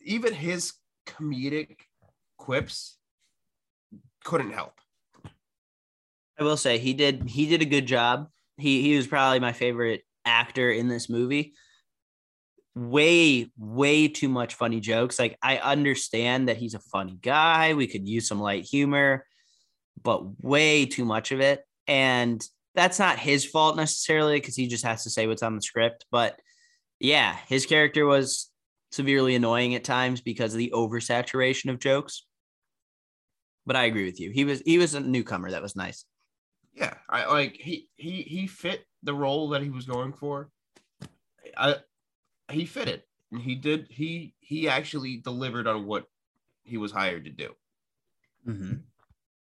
even 0.00 0.34
his 0.34 0.74
comedic 1.06 1.76
quips 2.36 2.98
couldn't 4.24 4.52
help. 4.52 4.80
I 6.38 6.42
will 6.42 6.56
say 6.56 6.78
he 6.78 6.94
did 6.94 7.28
he 7.28 7.46
did 7.46 7.62
a 7.62 7.66
good 7.66 7.86
job. 7.86 8.28
He 8.56 8.82
he 8.82 8.96
was 8.96 9.06
probably 9.06 9.40
my 9.40 9.52
favorite 9.52 10.02
actor 10.24 10.70
in 10.70 10.88
this 10.88 11.08
movie. 11.08 11.54
Way, 12.74 13.52
way 13.56 14.08
too 14.08 14.28
much 14.28 14.54
funny 14.54 14.80
jokes. 14.80 15.16
Like, 15.16 15.38
I 15.40 15.58
understand 15.58 16.48
that 16.48 16.56
he's 16.56 16.74
a 16.74 16.80
funny 16.80 17.16
guy. 17.22 17.74
We 17.74 17.86
could 17.86 18.08
use 18.08 18.26
some 18.26 18.40
light 18.40 18.64
humor, 18.64 19.26
but 20.02 20.42
way 20.42 20.86
too 20.86 21.04
much 21.04 21.32
of 21.32 21.40
it. 21.40 21.62
And 21.86 22.44
that's 22.74 22.98
not 22.98 23.18
his 23.18 23.44
fault 23.44 23.76
necessarily 23.76 24.38
because 24.38 24.56
he 24.56 24.66
just 24.66 24.84
has 24.84 25.04
to 25.04 25.10
say 25.10 25.26
what's 25.26 25.42
on 25.42 25.54
the 25.54 25.62
script. 25.62 26.06
But 26.10 26.38
yeah, 27.00 27.36
his 27.48 27.66
character 27.66 28.06
was 28.06 28.50
severely 28.90 29.34
annoying 29.34 29.74
at 29.74 29.84
times 29.84 30.20
because 30.20 30.54
of 30.54 30.58
the 30.58 30.72
oversaturation 30.74 31.70
of 31.70 31.78
jokes. 31.78 32.26
But 33.66 33.76
I 33.76 33.84
agree 33.84 34.04
with 34.04 34.20
you. 34.20 34.30
He 34.30 34.44
was 34.44 34.62
he 34.64 34.78
was 34.78 34.94
a 34.94 35.00
newcomer 35.00 35.50
that 35.50 35.62
was 35.62 35.76
nice. 35.76 36.04
Yeah, 36.74 36.94
I 37.08 37.26
like 37.26 37.54
he 37.54 37.88
he 37.96 38.22
he 38.22 38.46
fit 38.46 38.84
the 39.02 39.14
role 39.14 39.50
that 39.50 39.62
he 39.62 39.70
was 39.70 39.86
going 39.86 40.12
for. 40.12 40.50
I 41.56 41.76
he 42.50 42.66
fit 42.66 42.88
it. 42.88 43.06
And 43.32 43.40
he 43.40 43.54
did 43.54 43.86
he 43.90 44.34
he 44.40 44.68
actually 44.68 45.16
delivered 45.18 45.66
on 45.66 45.86
what 45.86 46.04
he 46.64 46.76
was 46.76 46.92
hired 46.92 47.24
to 47.24 47.30
do. 47.30 47.52
Mm-hmm. 48.46 48.74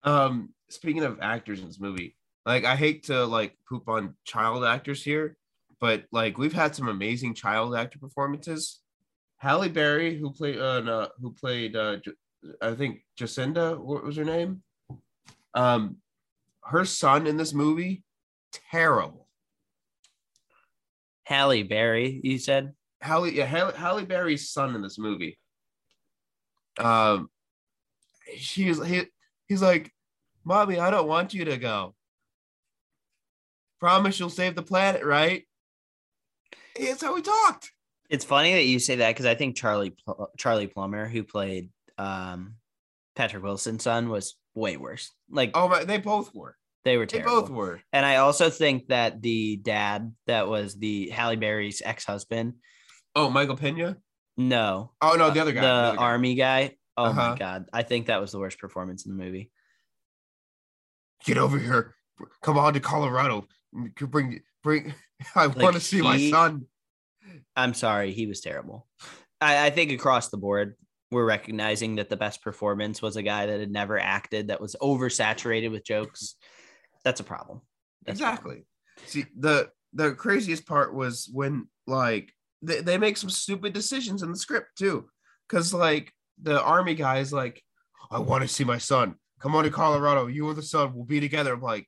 Um 0.03 0.49
speaking 0.69 1.03
of 1.03 1.19
actors 1.21 1.59
in 1.59 1.67
this 1.67 1.79
movie, 1.79 2.15
like 2.45 2.65
I 2.65 2.75
hate 2.75 3.03
to 3.03 3.25
like 3.25 3.55
poop 3.67 3.87
on 3.87 4.15
child 4.23 4.63
actors 4.63 5.03
here, 5.03 5.37
but 5.79 6.05
like 6.11 6.37
we've 6.37 6.53
had 6.53 6.75
some 6.75 6.87
amazing 6.87 7.33
child 7.33 7.75
actor 7.75 7.99
performances. 7.99 8.79
Halle 9.37 9.69
Berry, 9.69 10.17
who 10.17 10.31
played 10.31 10.57
uh, 10.57 10.81
uh 10.81 11.07
who 11.19 11.31
played 11.33 11.75
uh 11.75 11.97
I 12.61 12.73
think 12.73 13.03
Jocinda, 13.19 13.79
what 13.79 14.03
was 14.03 14.15
her 14.17 14.25
name? 14.25 14.63
Um 15.53 15.97
her 16.63 16.85
son 16.85 17.27
in 17.27 17.37
this 17.37 17.53
movie, 17.53 18.03
terrible. 18.71 19.27
Halle 21.23 21.63
Berry, 21.63 22.19
you 22.23 22.37
said? 22.37 22.73
Halle, 23.01 23.27
yeah, 23.27 23.45
Halle, 23.45 23.71
Halle 23.71 24.05
Berry's 24.05 24.49
son 24.49 24.75
in 24.75 24.81
this 24.81 24.99
movie. 24.99 25.39
Um, 26.77 27.29
he's 28.27 28.83
he, 28.85 29.03
he's 29.51 29.61
like, 29.61 29.91
"Mommy, 30.45 30.79
I 30.79 30.89
don't 30.89 31.09
want 31.09 31.33
you 31.33 31.43
to 31.45 31.57
go. 31.57 31.93
Promise 33.81 34.17
you'll 34.17 34.29
save 34.29 34.55
the 34.55 34.63
planet, 34.63 35.03
right?" 35.03 35.45
It's 36.75 37.01
how 37.01 37.13
we 37.13 37.21
talked. 37.21 37.73
It's 38.09 38.23
funny 38.23 38.53
that 38.53 38.63
you 38.63 38.79
say 38.79 38.95
that 38.95 39.09
because 39.09 39.25
I 39.25 39.35
think 39.35 39.57
Charlie 39.57 39.93
Charlie 40.37 40.67
Plummer, 40.67 41.05
who 41.07 41.23
played 41.23 41.69
um, 41.97 42.55
Patrick 43.15 43.43
Wilson's 43.43 43.83
son, 43.83 44.07
was 44.07 44.37
way 44.55 44.77
worse. 44.77 45.11
Like, 45.29 45.51
oh 45.53 45.67
my, 45.67 45.83
they 45.83 45.97
both 45.97 46.33
were. 46.33 46.55
They 46.85 46.95
were 46.95 47.05
terrible. 47.05 47.35
They 47.35 47.41
both 47.41 47.49
were. 47.49 47.81
And 47.91 48.05
I 48.05 48.17
also 48.17 48.49
think 48.49 48.87
that 48.87 49.21
the 49.21 49.57
dad 49.57 50.13
that 50.27 50.47
was 50.47 50.75
the 50.75 51.09
Halle 51.09 51.35
Berry's 51.35 51.81
ex-husband. 51.83 52.53
Oh, 53.15 53.29
Michael 53.29 53.57
Pena? 53.57 53.97
No. 54.37 54.91
Oh 55.01 55.15
no, 55.17 55.29
the 55.29 55.41
other 55.41 55.51
guy. 55.51 55.61
The, 55.61 55.67
the 55.67 55.73
other 55.73 55.97
guy. 55.97 56.03
army 56.03 56.35
guy. 56.35 56.77
Oh 57.01 57.05
uh-huh. 57.05 57.31
my 57.31 57.37
god. 57.37 57.65
I 57.73 57.83
think 57.83 58.07
that 58.07 58.21
was 58.21 58.31
the 58.31 58.39
worst 58.39 58.59
performance 58.59 59.05
in 59.05 59.15
the 59.15 59.23
movie. 59.23 59.51
Get 61.25 61.37
over 61.37 61.57
here. 61.57 61.95
Come 62.41 62.57
on 62.57 62.73
to 62.73 62.79
Colorado. 62.79 63.47
Bring 63.99 64.41
bring 64.63 64.93
I 65.35 65.45
like 65.45 65.57
want 65.57 65.75
to 65.75 65.81
see 65.81 65.97
he, 65.97 66.03
my 66.03 66.29
son. 66.29 66.65
I'm 67.55 67.73
sorry, 67.73 68.11
he 68.11 68.25
was 68.27 68.41
terrible. 68.41 68.87
I, 69.39 69.67
I 69.67 69.69
think 69.69 69.91
across 69.91 70.29
the 70.29 70.37
board, 70.37 70.75
we're 71.11 71.25
recognizing 71.25 71.95
that 71.95 72.09
the 72.09 72.17
best 72.17 72.41
performance 72.41 73.01
was 73.01 73.15
a 73.15 73.23
guy 73.23 73.45
that 73.45 73.59
had 73.59 73.71
never 73.71 73.99
acted, 73.99 74.47
that 74.47 74.61
was 74.61 74.75
oversaturated 74.81 75.71
with 75.71 75.85
jokes 75.85 76.35
that's 77.03 77.19
a 77.19 77.23
problem. 77.23 77.61
That's 78.05 78.19
exactly. 78.19 78.51
A 78.51 78.55
problem. 78.55 78.65
See, 79.05 79.25
the 79.37 79.69
the 79.93 80.13
craziest 80.13 80.65
part 80.65 80.93
was 80.93 81.29
when 81.31 81.67
like 81.87 82.33
they, 82.61 82.81
they 82.81 82.97
make 82.97 83.17
some 83.17 83.29
stupid 83.29 83.73
decisions 83.73 84.23
in 84.23 84.31
the 84.31 84.37
script 84.37 84.77
too. 84.77 85.09
Cause 85.49 85.73
like 85.73 86.13
the 86.41 86.61
army 86.61 86.95
guy 86.95 87.19
is 87.19 87.31
like, 87.31 87.63
I 88.09 88.19
want 88.19 88.41
to 88.41 88.47
see 88.47 88.63
my 88.63 88.77
son. 88.77 89.15
Come 89.39 89.55
on 89.55 89.63
to 89.63 89.71
Colorado. 89.71 90.27
You 90.27 90.49
and 90.49 90.57
the 90.57 90.63
son 90.63 90.93
will 90.93 91.05
be 91.05 91.19
together. 91.19 91.53
I'm 91.53 91.61
like, 91.61 91.87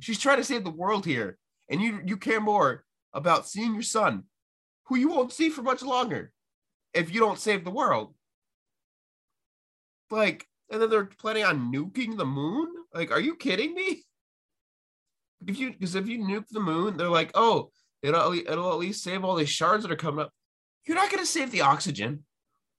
she's 0.00 0.18
trying 0.18 0.38
to 0.38 0.44
save 0.44 0.64
the 0.64 0.70
world 0.70 1.04
here. 1.04 1.38
And 1.68 1.82
you 1.82 2.00
you 2.04 2.16
care 2.16 2.40
more 2.40 2.84
about 3.12 3.48
seeing 3.48 3.74
your 3.74 3.82
son, 3.82 4.24
who 4.86 4.96
you 4.96 5.08
won't 5.08 5.32
see 5.32 5.50
for 5.50 5.62
much 5.62 5.82
longer 5.82 6.32
if 6.94 7.12
you 7.12 7.20
don't 7.20 7.38
save 7.38 7.64
the 7.64 7.70
world. 7.70 8.14
Like, 10.10 10.46
and 10.70 10.80
then 10.80 10.88
they're 10.88 11.04
planning 11.04 11.44
on 11.44 11.72
nuking 11.72 12.16
the 12.16 12.24
moon? 12.24 12.68
Like, 12.94 13.10
are 13.10 13.20
you 13.20 13.36
kidding 13.36 13.74
me? 13.74 14.04
if 15.46 15.58
you 15.58 15.72
because 15.72 15.94
if 15.94 16.08
you 16.08 16.18
nuke 16.18 16.48
the 16.50 16.60
moon, 16.60 16.96
they're 16.96 17.08
like, 17.08 17.30
oh, 17.34 17.70
it'll 18.02 18.32
it'll 18.32 18.72
at 18.72 18.78
least 18.78 19.02
save 19.02 19.24
all 19.24 19.36
these 19.36 19.50
shards 19.50 19.82
that 19.82 19.92
are 19.92 19.96
coming 19.96 20.24
up. 20.24 20.32
You're 20.86 20.96
not 20.96 21.10
gonna 21.10 21.26
save 21.26 21.50
the 21.50 21.62
oxygen. 21.62 22.24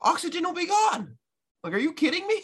Oxygen 0.01 0.43
will 0.43 0.53
be 0.53 0.67
gone. 0.67 1.17
Like, 1.63 1.73
are 1.73 1.79
you 1.79 1.93
kidding 1.93 2.25
me? 2.25 2.41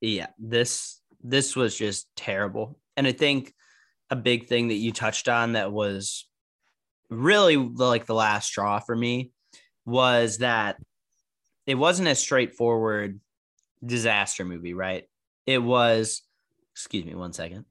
Yeah, 0.00 0.28
this 0.38 1.00
this 1.22 1.56
was 1.56 1.76
just 1.76 2.06
terrible. 2.16 2.78
And 2.96 3.06
I 3.06 3.12
think 3.12 3.54
a 4.10 4.16
big 4.16 4.46
thing 4.46 4.68
that 4.68 4.74
you 4.74 4.92
touched 4.92 5.28
on 5.28 5.52
that 5.52 5.72
was 5.72 6.28
really 7.08 7.56
like 7.56 8.06
the 8.06 8.14
last 8.14 8.46
straw 8.46 8.80
for 8.80 8.94
me 8.94 9.30
was 9.86 10.38
that 10.38 10.76
it 11.66 11.76
wasn't 11.76 12.08
a 12.08 12.14
straightforward 12.14 13.20
disaster 13.84 14.44
movie, 14.44 14.74
right? 14.74 15.04
It 15.46 15.58
was, 15.58 16.22
excuse 16.74 17.04
me 17.04 17.14
one 17.14 17.32
second 17.32 17.64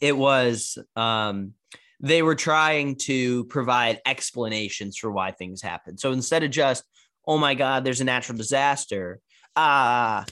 it 0.00 0.16
was 0.16 0.78
um, 0.96 1.54
they 2.02 2.22
were 2.22 2.34
trying 2.34 2.96
to 2.96 3.44
provide 3.44 4.00
explanations 4.04 4.98
for 4.98 5.10
why 5.10 5.30
things 5.30 5.62
happened. 5.62 6.00
So 6.00 6.12
instead 6.12 6.42
of 6.42 6.50
just 6.50 6.84
oh 7.26 7.38
my 7.38 7.54
God, 7.54 7.84
there's 7.84 8.00
a 8.00 8.04
natural 8.04 8.36
disaster. 8.36 9.20
Ah, 9.54 10.24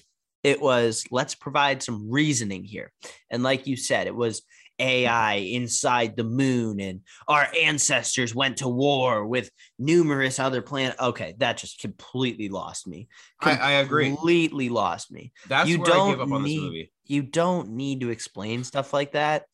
it 0.43 0.61
was 0.61 1.05
let's 1.11 1.35
provide 1.35 1.83
some 1.83 2.11
reasoning 2.11 2.65
here. 2.65 2.93
And 3.31 3.43
like 3.43 3.67
you 3.67 3.77
said, 3.77 4.07
it 4.07 4.15
was 4.15 4.43
AI 4.81 5.35
inside 5.35 6.17
the 6.17 6.25
moon 6.25 6.81
and 6.81 7.01
our 7.29 7.47
ancestors 7.61 8.35
went 8.35 8.57
to 8.59 8.69
war 8.69 9.27
with 9.27 9.51
numerous 9.79 10.39
other 10.39 10.63
planets. 10.63 11.01
Okay, 11.01 11.35
that 11.39 11.59
just 11.59 11.81
completely 11.81 12.49
lost 12.49 12.89
me. 12.89 13.09
I, 13.41 13.57
I 13.57 13.71
agree. 13.73 14.07
Completely 14.07 14.71
lost 14.71 15.13
me. 15.13 15.33
That's 15.49 15.69
you 15.69 15.81
where 15.81 15.93
I 15.93 15.95
don't 15.95 16.11
give 16.13 16.21
up 16.23 16.33
on 16.33 16.43
this 16.43 16.51
need- 16.51 16.63
movie. 16.63 16.93
You 17.05 17.23
don't 17.23 17.71
need 17.71 18.01
to 18.01 18.11
explain 18.11 18.65
stuff 18.65 18.93
like 18.93 19.13
that. 19.13 19.45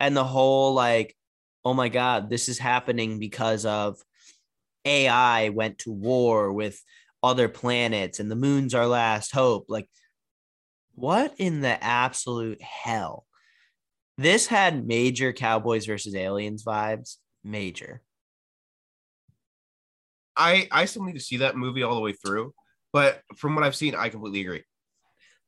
And 0.00 0.16
the 0.16 0.24
whole 0.24 0.74
like, 0.74 1.16
oh 1.64 1.74
my 1.74 1.88
God, 1.88 2.30
this 2.30 2.48
is 2.48 2.58
happening 2.58 3.18
because 3.18 3.64
of 3.64 3.98
AI 4.84 5.48
went 5.48 5.78
to 5.78 5.92
war 5.92 6.52
with 6.52 6.80
other 7.22 7.48
planets 7.48 8.20
and 8.20 8.30
the 8.30 8.36
moon's 8.36 8.74
our 8.74 8.86
last 8.86 9.32
hope. 9.32 9.66
Like, 9.68 9.88
what 10.94 11.34
in 11.38 11.60
the 11.60 11.82
absolute 11.82 12.60
hell? 12.60 13.26
This 14.18 14.46
had 14.46 14.86
major 14.86 15.32
Cowboys 15.32 15.86
versus 15.86 16.14
Aliens 16.14 16.64
vibes. 16.64 17.16
Major. 17.42 18.02
I 20.36 20.68
I 20.70 20.84
still 20.86 21.04
need 21.04 21.14
to 21.14 21.20
see 21.20 21.38
that 21.38 21.56
movie 21.56 21.82
all 21.82 21.94
the 21.94 22.00
way 22.00 22.12
through, 22.12 22.54
but 22.92 23.20
from 23.36 23.54
what 23.54 23.64
I've 23.64 23.76
seen, 23.76 23.94
I 23.94 24.08
completely 24.08 24.40
agree. 24.40 24.64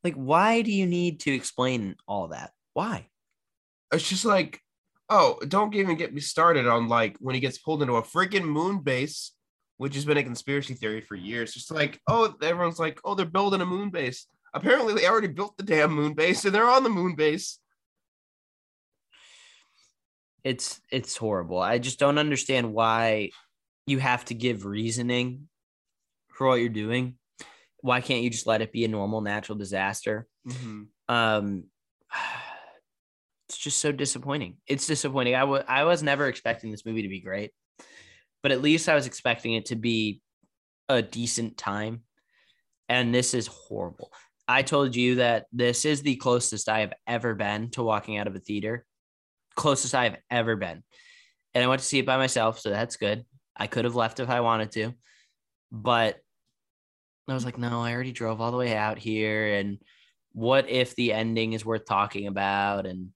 Like, 0.04 0.14
why 0.14 0.62
do 0.62 0.72
you 0.72 0.86
need 0.86 1.20
to 1.20 1.34
explain 1.34 1.96
all 2.06 2.28
that? 2.28 2.52
Why? 2.74 3.08
It's 3.92 4.08
just 4.08 4.24
like, 4.24 4.60
oh, 5.08 5.38
don't 5.46 5.74
even 5.74 5.96
get 5.96 6.14
me 6.14 6.20
started 6.20 6.66
on 6.66 6.88
like 6.88 7.16
when 7.20 7.34
he 7.34 7.40
gets 7.40 7.58
pulled 7.58 7.82
into 7.82 7.96
a 7.96 8.02
freaking 8.02 8.44
moon 8.44 8.80
base, 8.80 9.32
which 9.76 9.94
has 9.94 10.04
been 10.04 10.16
a 10.16 10.22
conspiracy 10.22 10.74
theory 10.74 11.00
for 11.00 11.14
years. 11.14 11.54
Just 11.54 11.70
like, 11.70 12.00
oh, 12.08 12.34
everyone's 12.42 12.78
like, 12.78 13.00
oh, 13.04 13.14
they're 13.14 13.26
building 13.26 13.60
a 13.60 13.66
moon 13.66 13.90
base. 13.90 14.26
Apparently, 14.54 14.94
they 14.94 15.06
already 15.06 15.28
built 15.28 15.56
the 15.56 15.62
damn 15.62 15.92
moon 15.92 16.14
base, 16.14 16.44
and 16.44 16.54
they're 16.54 16.68
on 16.68 16.82
the 16.82 16.90
moon 16.90 17.14
base. 17.14 17.58
It's 20.44 20.80
it's 20.90 21.16
horrible. 21.16 21.58
I 21.58 21.78
just 21.78 21.98
don't 21.98 22.18
understand 22.18 22.72
why 22.72 23.30
you 23.86 23.98
have 23.98 24.24
to 24.26 24.34
give 24.34 24.64
reasoning 24.64 25.48
for 26.28 26.46
what 26.46 26.60
you're 26.60 26.68
doing. 26.68 27.16
Why 27.80 28.00
can't 28.00 28.22
you 28.22 28.30
just 28.30 28.46
let 28.46 28.62
it 28.62 28.72
be 28.72 28.84
a 28.84 28.88
normal 28.88 29.20
natural 29.20 29.58
disaster? 29.58 30.26
Um 31.08 31.64
it's 33.48 33.58
just 33.58 33.78
so 33.78 33.92
disappointing. 33.92 34.56
It's 34.66 34.86
disappointing. 34.86 35.34
I 35.34 35.44
wa- 35.44 35.64
I 35.68 35.84
was 35.84 36.02
never 36.02 36.26
expecting 36.26 36.70
this 36.70 36.84
movie 36.84 37.02
to 37.02 37.08
be 37.08 37.20
great. 37.20 37.52
But 38.42 38.52
at 38.52 38.62
least 38.62 38.88
I 38.88 38.94
was 38.94 39.06
expecting 39.06 39.54
it 39.54 39.66
to 39.66 39.76
be 39.76 40.20
a 40.88 41.02
decent 41.02 41.56
time. 41.56 42.02
And 42.88 43.14
this 43.14 43.34
is 43.34 43.46
horrible. 43.46 44.12
I 44.48 44.62
told 44.62 44.94
you 44.94 45.16
that 45.16 45.46
this 45.52 45.84
is 45.84 46.02
the 46.02 46.16
closest 46.16 46.68
I 46.68 46.80
have 46.80 46.92
ever 47.06 47.34
been 47.34 47.70
to 47.70 47.82
walking 47.82 48.16
out 48.16 48.28
of 48.28 48.36
a 48.36 48.40
theater. 48.40 48.84
Closest 49.56 49.94
I 49.94 50.04
have 50.04 50.18
ever 50.30 50.54
been. 50.54 50.82
And 51.54 51.64
I 51.64 51.66
went 51.66 51.80
to 51.80 51.86
see 51.86 51.98
it 51.98 52.06
by 52.06 52.16
myself, 52.16 52.60
so 52.60 52.70
that's 52.70 52.96
good. 52.96 53.24
I 53.56 53.66
could 53.66 53.84
have 53.84 53.96
left 53.96 54.20
if 54.20 54.28
I 54.28 54.40
wanted 54.40 54.70
to. 54.72 54.92
But 55.72 56.18
I 57.28 57.34
was 57.34 57.44
like, 57.44 57.58
no, 57.58 57.80
I 57.80 57.92
already 57.92 58.12
drove 58.12 58.40
all 58.40 58.52
the 58.52 58.56
way 58.56 58.76
out 58.76 58.98
here. 58.98 59.54
And 59.54 59.78
what 60.32 60.68
if 60.68 60.94
the 60.94 61.12
ending 61.12 61.54
is 61.54 61.64
worth 61.64 61.86
talking 61.86 62.28
about? 62.28 62.86
And 62.86 63.10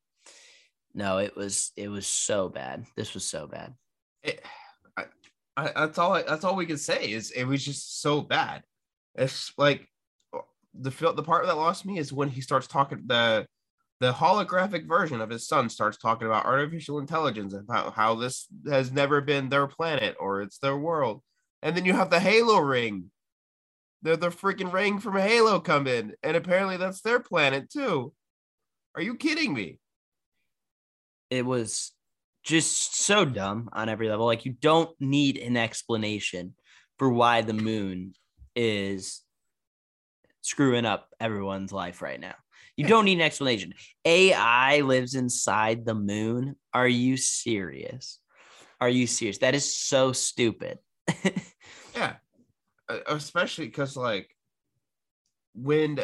no, 0.94 1.18
it 1.18 1.36
was 1.36 1.72
it 1.76 1.88
was 1.88 2.06
so 2.06 2.48
bad. 2.48 2.84
This 2.96 3.14
was 3.14 3.24
so 3.24 3.46
bad. 3.46 3.74
It, 4.22 4.44
I, 4.96 5.04
I, 5.56 5.72
that's 5.74 5.98
all. 5.98 6.14
That's 6.14 6.44
all 6.44 6.56
we 6.56 6.66
can 6.66 6.78
say 6.78 7.10
is 7.10 7.30
it 7.30 7.44
was 7.44 7.64
just 7.64 8.00
so 8.00 8.20
bad. 8.20 8.62
It's 9.14 9.52
like 9.56 9.86
the 10.74 10.90
the 10.90 11.22
part 11.22 11.46
that 11.46 11.56
lost 11.56 11.86
me 11.86 11.98
is 11.98 12.12
when 12.12 12.28
he 12.28 12.40
starts 12.40 12.66
talking 12.66 13.02
the 13.06 13.46
the 14.00 14.12
holographic 14.12 14.88
version 14.88 15.20
of 15.20 15.28
his 15.28 15.46
son 15.46 15.68
starts 15.68 15.98
talking 15.98 16.26
about 16.26 16.46
artificial 16.46 16.98
intelligence 16.98 17.52
and 17.52 17.68
about 17.68 17.92
how 17.92 18.14
this 18.14 18.46
has 18.68 18.90
never 18.90 19.20
been 19.20 19.48
their 19.48 19.66
planet 19.66 20.16
or 20.18 20.40
it's 20.40 20.58
their 20.58 20.76
world, 20.76 21.22
and 21.62 21.76
then 21.76 21.84
you 21.84 21.92
have 21.92 22.10
the 22.10 22.20
Halo 22.20 22.58
ring. 22.58 23.10
The 24.02 24.16
the 24.16 24.30
freaking 24.30 24.72
ring 24.72 24.98
from 24.98 25.16
Halo 25.16 25.60
come 25.60 25.86
in, 25.86 26.14
and 26.22 26.36
apparently 26.36 26.78
that's 26.78 27.02
their 27.02 27.20
planet 27.20 27.70
too. 27.70 28.12
Are 28.96 29.02
you 29.02 29.14
kidding 29.14 29.52
me? 29.52 29.78
It 31.30 31.46
was 31.46 31.92
just 32.42 32.96
so 32.96 33.24
dumb 33.24 33.70
on 33.72 33.88
every 33.88 34.08
level. 34.08 34.26
Like 34.26 34.44
you 34.44 34.52
don't 34.52 34.90
need 35.00 35.38
an 35.38 35.56
explanation 35.56 36.54
for 36.98 37.08
why 37.10 37.42
the 37.42 37.52
moon 37.54 38.14
is 38.56 39.22
screwing 40.42 40.86
up 40.86 41.08
everyone's 41.20 41.72
life 41.72 42.02
right 42.02 42.20
now. 42.20 42.34
You 42.76 42.86
don't 42.86 43.04
need 43.04 43.18
an 43.18 43.26
explanation. 43.26 43.74
AI 44.04 44.80
lives 44.80 45.14
inside 45.14 45.84
the 45.84 45.94
moon. 45.94 46.56
Are 46.72 46.88
you 46.88 47.16
serious? 47.16 48.18
Are 48.80 48.88
you 48.88 49.06
serious? 49.06 49.38
That 49.38 49.54
is 49.54 49.74
so 49.76 50.12
stupid. 50.12 50.78
Yeah, 51.94 52.16
Uh, 52.88 53.00
especially 53.08 53.66
because 53.66 53.96
like 53.96 54.30
when 55.54 56.00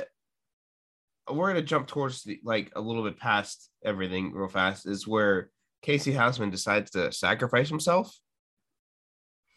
we're 1.30 1.48
gonna 1.48 1.62
jump 1.62 1.86
towards 1.86 2.22
the 2.22 2.40
like 2.44 2.70
a 2.76 2.80
little 2.80 3.02
bit 3.02 3.18
past 3.18 3.70
everything 3.84 4.32
real 4.32 4.48
fast 4.48 4.86
is 4.86 5.06
where 5.06 5.50
Casey 5.82 6.12
Houseman 6.12 6.50
decides 6.50 6.90
to 6.92 7.12
sacrifice 7.12 7.68
himself. 7.68 8.16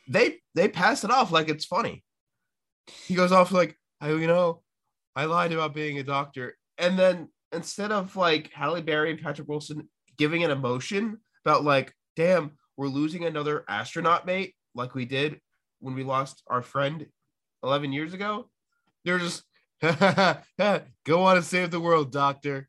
They 0.08 0.38
they 0.56 0.68
pass 0.68 1.04
it 1.04 1.12
off 1.12 1.32
like 1.32 1.50
it's 1.50 1.66
funny. 1.66 2.04
He 3.06 3.16
goes 3.16 3.32
off 3.32 3.52
like, 3.52 3.76
I 4.02 4.10
you 4.12 4.28
know, 4.28 4.62
I 5.16 5.26
lied 5.26 5.52
about 5.52 5.76
being 5.76 6.00
a 6.00 6.04
doctor, 6.04 6.58
and 6.78 6.98
then 6.98 7.30
instead 7.52 7.92
of 7.92 8.16
like 8.16 8.52
Halle 8.54 8.82
Berry 8.82 9.12
and 9.12 9.22
Patrick 9.22 9.48
Wilson 9.48 9.90
giving 10.18 10.44
an 10.44 10.52
emotion 10.52 11.18
about 11.46 11.64
like, 11.64 11.94
damn, 12.16 12.52
we're 12.78 12.88
losing 12.88 13.26
another 13.26 13.64
astronaut 13.68 14.26
mate 14.26 14.56
like 14.76 14.96
we 14.96 15.06
did 15.06 15.40
when 15.80 15.96
we 15.96 16.04
lost 16.04 16.44
our 16.48 16.62
friend 16.62 17.08
11 17.64 17.92
years 17.92 18.14
ago, 18.14 18.50
they're 19.04 19.20
just 19.20 19.44
go 19.82 21.24
on 21.24 21.38
and 21.38 21.46
save 21.46 21.72
the 21.72 21.80
world, 21.80 22.12
doctor. 22.12 22.68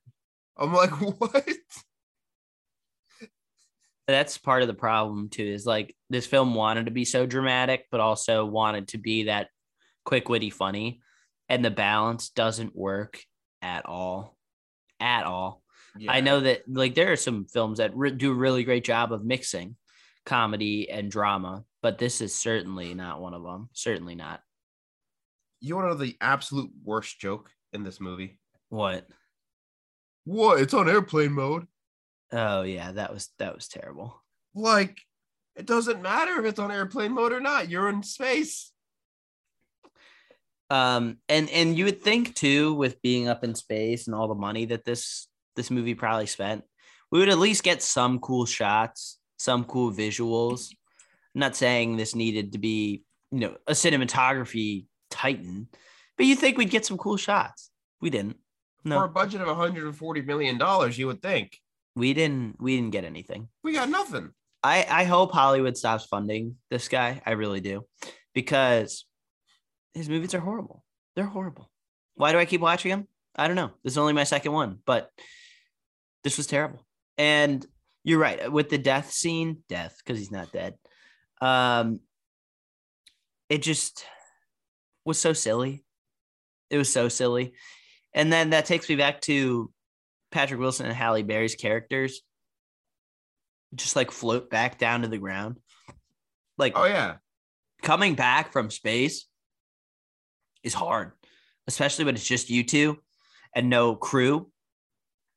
I'm 0.57 0.73
like, 0.73 0.91
what? 1.21 1.49
That's 4.07 4.39
part 4.39 4.63
of 4.63 4.69
the 4.69 4.75
problem 4.75 5.29
too. 5.29 5.45
Is 5.45 5.67
like 5.67 5.97
this 6.09 6.27
film 6.27 6.55
wanted 6.55 6.87
to 6.87 6.93
be 6.93 7.05
so 7.05 7.27
dramatic, 7.27 7.87
but 7.91 8.01
also 8.01 8.45
wanted 8.45 8.89
to 8.89 8.99
be 8.99 9.25
that 9.25 9.49
quick, 10.05 10.29
witty, 10.29 10.51
funny, 10.51 11.01
and 11.49 11.65
the 11.65 11.71
balance 11.71 12.31
doesn't 12.31 12.75
work 12.75 13.21
at 13.63 13.87
all, 13.87 14.37
at 14.99 15.25
all. 15.25 15.63
I 16.09 16.21
know 16.21 16.41
that 16.41 16.63
like 16.69 16.95
there 16.95 17.13
are 17.13 17.17
some 17.17 17.47
films 17.47 17.79
that 17.79 17.97
re- 17.97 18.13
do 18.13 18.31
a 18.31 18.35
really 18.35 18.63
great 18.63 18.85
job 18.85 19.13
of 19.13 19.25
mixing 19.25 19.77
comedy 20.25 20.89
and 20.89 21.11
drama, 21.11 21.65
but 21.83 21.99
this 21.99 22.21
is 22.21 22.35
certainly 22.35 22.95
not 22.95 23.21
one 23.21 23.35
of 23.35 23.43
them. 23.43 23.69
Certainly 23.73 24.15
not. 24.15 24.41
You 25.61 25.77
want 25.77 25.87
to 25.87 25.89
know 25.91 25.95
the 25.95 26.17
absolute 26.21 26.71
worst 26.83 27.21
joke 27.21 27.51
in 27.73 27.85
this 27.85 28.01
movie? 28.01 28.39
What? 28.69 29.07
What? 30.25 30.61
It's 30.61 30.75
on 30.75 30.89
airplane 30.89 31.33
mode. 31.33 31.67
Oh 32.33 32.63
yeah, 32.63 32.93
that 32.93 33.13
was 33.13 33.29
that 33.39 33.55
was 33.55 33.69
terrible. 33.69 34.23
Like, 34.55 35.01
it 35.57 35.67
doesn't 35.67 36.03
matter 36.03 36.39
if 36.41 36.47
it's 36.47 36.59
on 36.59 36.71
airplane 36.71 37.13
mode 37.13 37.33
or 37.33 37.41
not. 37.41 37.69
You're 37.69 37.89
in 37.89 38.03
space. 38.03 38.73
Um, 40.71 41.19
and 41.29 41.51
and 41.51 41.77
you 41.77 41.85
would 41.87 42.01
think 42.01 42.35
too, 42.37 42.75
with 42.75 43.03
being 43.03 43.29
up 43.29 43.43
in 43.43 43.55
space 43.55 44.07
and 44.07 44.15
all 44.15 44.29
the 44.29 44.35
money 44.35 44.67
that 44.67 44.85
this 44.85 45.29
this 45.57 45.71
movie 45.71 45.95
probably 45.95 46.27
spent, 46.27 46.63
we 47.11 47.19
would 47.19 47.29
at 47.29 47.39
least 47.39 47.65
get 47.65 47.83
some 47.83 48.21
cool 48.21 48.47
shots, 48.47 49.19
some 49.37 49.65
cool 49.65 49.93
visuals. 49.93 50.71
I'm 51.35 51.41
not 51.41 51.57
saying 51.57 51.97
this 51.97 52.15
needed 52.15 52.53
to 52.53 52.59
be, 52.59 53.05
you 53.33 53.41
know, 53.41 53.57
a 53.67 53.73
cinematography 53.73 54.87
titan, 55.11 55.69
but 56.17 56.27
you 56.27 56.37
think 56.37 56.57
we'd 56.57 56.71
get 56.71 56.87
some 56.87 56.99
cool 56.99 57.17
shots. 57.17 57.71
We 58.01 58.11
didn't. 58.11 58.37
No. 58.85 58.99
For 58.99 59.05
a 59.05 59.09
budget 59.09 59.41
of 59.43 59.47
140 59.49 60.23
million 60.23 60.57
dollars, 60.59 60.99
you 60.99 61.07
would 61.07 61.21
think 61.23 61.59
we 61.95 62.15
didn't. 62.15 62.57
We 62.61 62.77
didn't 62.77 62.93
get 62.93 63.05
anything. 63.05 63.49
we 63.63 63.73
got 63.75 63.89
nothing. 63.91 64.31
I 64.63 64.87
I 64.89 65.05
hope 65.05 65.33
Hollywood 65.33 65.77
stops 65.77 66.07
funding 66.07 66.57
this 66.71 66.89
guy. 66.89 67.21
I 67.27 67.33
really 67.33 67.61
do, 67.61 67.87
because 68.35 69.05
his 69.95 70.09
movies 70.09 70.35
are 70.35 70.41
horrible. 70.41 70.85
They're 71.17 71.25
horrible. 71.25 71.71
Why 72.15 72.33
do 72.33 72.39
I 72.39 72.45
keep 72.45 72.61
watching 72.61 72.91
them? 72.91 73.09
I 73.37 73.47
don't 73.47 73.57
know. 73.57 73.71
This 73.83 73.95
is 73.95 73.99
only 73.99 74.13
my 74.13 74.25
second 74.25 74.53
one, 74.53 74.79
but 74.87 75.11
this 76.25 76.37
was 76.37 76.47
terrible. 76.47 76.85
And 77.19 77.67
you're 78.05 78.19
right 78.19 78.51
with 78.51 78.69
the 78.71 78.79
death 78.79 79.11
scene, 79.11 79.59
death 79.69 79.97
because 79.99 80.19
he's 80.19 80.31
not 80.31 80.53
dead. 80.53 80.75
Um, 81.41 82.01
it 83.49 83.63
just 83.63 84.05
was 85.05 85.19
so 85.19 85.33
silly. 85.33 85.85
It 86.71 86.79
was 86.79 86.93
so 86.93 87.09
silly, 87.09 87.55
and 88.15 88.33
then 88.33 88.51
that 88.51 88.67
takes 88.67 88.89
me 88.89 88.97
back 88.97 89.21
to 89.23 89.73
Patrick 90.31 90.61
Wilson 90.61 90.87
and 90.87 90.95
Halle 90.95 91.23
Berry's 91.23 91.57
characters 91.57 92.23
just 93.75 93.97
like 93.97 94.11
float 94.11 94.51
back 94.51 94.79
down 94.79 95.03
to 95.03 95.09
the 95.09 95.19
ground. 95.19 95.57
Like 96.59 96.73
Oh 96.77 96.85
yeah, 96.85 97.17
coming 97.83 98.15
back 98.15 98.53
from 98.53 98.71
space 98.71 99.27
is 100.63 100.75
hard, 100.75 101.13
especially 101.67 102.05
when 102.05 102.15
it's 102.15 102.27
just 102.27 102.51
you 102.51 102.65
two 102.65 102.99
and 103.55 103.71
no 103.71 103.97
crew 103.97 104.51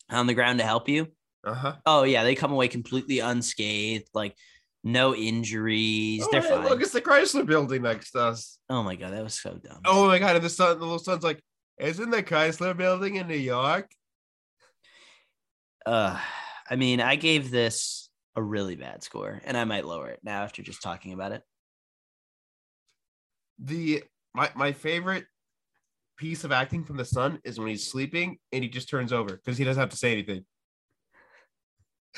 on 0.10 0.28
the 0.28 0.34
ground 0.34 0.60
to 0.60 0.66
help 0.66 0.90
you. 0.90 1.08
Uh 1.46 1.54
huh. 1.54 1.76
Oh 1.86 2.04
yeah, 2.04 2.24
they 2.24 2.36
come 2.36 2.52
away 2.52 2.68
completely 2.68 3.20
unscathed, 3.20 4.10
like 4.14 4.36
no 4.84 5.16
injuries. 5.16 6.24
Oh, 6.26 6.30
They're 6.32 6.42
fine. 6.42 6.64
Look, 6.64 6.82
it's 6.82 6.92
the 6.92 7.02
Chrysler 7.02 7.46
building 7.46 7.84
next 7.84 8.12
to 8.12 8.20
us. 8.22 8.58
oh 8.70 8.84
my 8.84 8.96
god, 8.96 9.14
that 9.14 9.24
was 9.24 9.36
so 9.36 9.54
dumb. 9.64 9.80
Oh 9.86 10.08
my 10.08 10.20
god! 10.20 10.36
And 10.36 10.46
the 10.46 10.50
son, 10.50 10.78
the 10.78 10.86
little 10.86 11.00
son's 11.00 11.24
like, 11.24 11.42
"Isn't 11.80 12.10
the 12.10 12.24
Chrysler 12.24 12.76
building 12.76 13.16
in 13.16 13.28
New 13.28 13.36
York?" 13.36 13.90
Uh, 15.86 16.20
I 16.70 16.76
mean, 16.76 17.02
I 17.02 17.16
gave 17.16 17.52
this 17.52 18.10
a 18.36 18.42
really 18.42 18.76
bad 18.76 19.04
score, 19.04 19.42
and 19.46 19.56
I 19.58 19.64
might 19.64 19.86
lower 19.86 20.10
it 20.10 20.20
now 20.24 20.44
after 20.44 20.62
just 20.62 20.82
talking 20.82 21.14
about 21.14 21.32
it. 21.32 21.44
The 23.60 24.04
my 24.34 24.50
my 24.56 24.72
favorite 24.72 25.26
piece 26.18 26.44
of 26.44 26.52
acting 26.52 26.84
from 26.84 26.98
the 26.98 27.06
son 27.06 27.40
is 27.44 27.60
when 27.60 27.68
he's 27.70 27.90
sleeping 27.90 28.38
and 28.52 28.64
he 28.64 28.70
just 28.70 28.88
turns 28.90 29.12
over 29.12 29.36
because 29.36 29.58
he 29.58 29.64
doesn't 29.64 29.80
have 29.80 29.90
to 29.90 29.98
say 29.98 30.12
anything. 30.12 30.46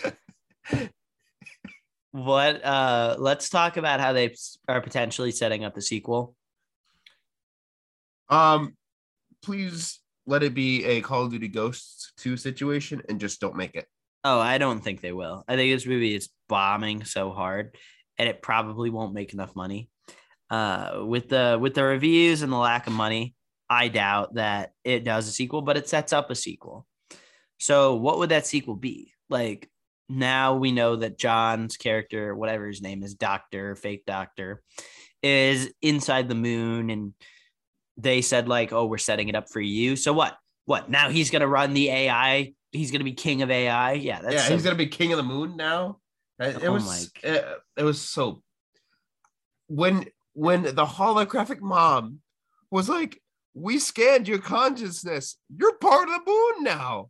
What? 2.15 2.63
Uh, 2.63 3.17
let's 3.19 3.49
talk 3.49 3.75
about 3.75 3.99
how 3.99 4.13
they 4.13 4.33
are 4.69 4.79
potentially 4.79 5.31
setting 5.31 5.65
up 5.65 5.75
the 5.75 5.81
sequel. 5.81 6.33
Um, 8.29 8.77
please 9.43 9.99
let 10.25 10.41
it 10.41 10.53
be 10.53 10.85
a 10.85 11.01
Call 11.01 11.25
of 11.25 11.31
Duty 11.31 11.49
Ghosts 11.49 12.13
2 12.19 12.37
situation 12.37 13.01
and 13.09 13.19
just 13.19 13.41
don't 13.41 13.57
make 13.57 13.75
it. 13.75 13.85
Oh, 14.23 14.39
I 14.39 14.59
don't 14.59 14.81
think 14.81 15.01
they 15.01 15.11
will. 15.11 15.43
I 15.45 15.57
think 15.57 15.75
this 15.75 15.85
movie 15.85 16.15
is 16.15 16.29
bombing 16.47 17.03
so 17.03 17.31
hard, 17.31 17.75
and 18.17 18.29
it 18.29 18.41
probably 18.41 18.89
won't 18.89 19.13
make 19.13 19.33
enough 19.33 19.53
money. 19.53 19.89
Uh, 20.49 21.01
with 21.05 21.27
the 21.27 21.57
with 21.59 21.73
the 21.73 21.83
reviews 21.83 22.43
and 22.43 22.51
the 22.53 22.57
lack 22.57 22.87
of 22.87 22.93
money, 22.93 23.35
I 23.69 23.89
doubt 23.89 24.35
that 24.35 24.71
it 24.85 25.03
does 25.03 25.27
a 25.27 25.33
sequel, 25.33 25.63
but 25.63 25.75
it 25.75 25.89
sets 25.89 26.13
up 26.13 26.31
a 26.31 26.35
sequel. 26.35 26.87
So, 27.59 27.95
what 27.95 28.19
would 28.19 28.29
that 28.29 28.47
sequel 28.47 28.75
be? 28.77 29.11
Like 29.29 29.69
now 30.09 30.55
we 30.55 30.71
know 30.71 30.97
that 30.97 31.17
John's 31.17 31.77
character, 31.77 32.35
whatever 32.35 32.67
his 32.67 32.81
name 32.81 33.03
is, 33.03 33.15
Doctor, 33.15 33.75
fake 33.75 34.03
Doctor, 34.05 34.61
is 35.23 35.71
inside 35.81 36.29
the 36.29 36.35
moon, 36.35 36.89
and 36.89 37.13
they 37.97 38.21
said 38.21 38.47
like, 38.47 38.71
"Oh, 38.71 38.85
we're 38.85 38.97
setting 38.97 39.29
it 39.29 39.35
up 39.35 39.49
for 39.49 39.61
you." 39.61 39.95
So 39.95 40.13
what? 40.13 40.37
What 40.65 40.89
now? 40.89 41.09
He's 41.09 41.31
gonna 41.31 41.47
run 41.47 41.73
the 41.73 41.89
AI. 41.89 42.53
He's 42.71 42.91
gonna 42.91 43.03
be 43.03 43.13
king 43.13 43.41
of 43.41 43.49
AI. 43.49 43.93
Yeah, 43.93 44.21
that's 44.21 44.33
yeah, 44.33 44.41
so- 44.41 44.53
he's 44.53 44.63
gonna 44.63 44.75
be 44.75 44.87
king 44.87 45.11
of 45.11 45.17
the 45.17 45.23
moon 45.23 45.55
now. 45.55 45.99
It, 46.39 46.63
it 46.63 46.67
Oh 46.67 46.73
was 46.73 47.11
it, 47.23 47.43
eh, 47.43 47.53
it 47.77 47.83
was 47.83 48.01
so 48.01 48.43
when 49.67 50.05
when 50.33 50.63
the 50.63 50.85
holographic 50.85 51.61
mom 51.61 52.19
was 52.69 52.89
like, 52.89 53.21
"We 53.53 53.79
scanned 53.79 54.27
your 54.27 54.39
consciousness. 54.39 55.37
You're 55.55 55.77
part 55.77 56.09
of 56.09 56.15
the 56.15 56.31
moon 56.31 56.63
now." 56.63 57.09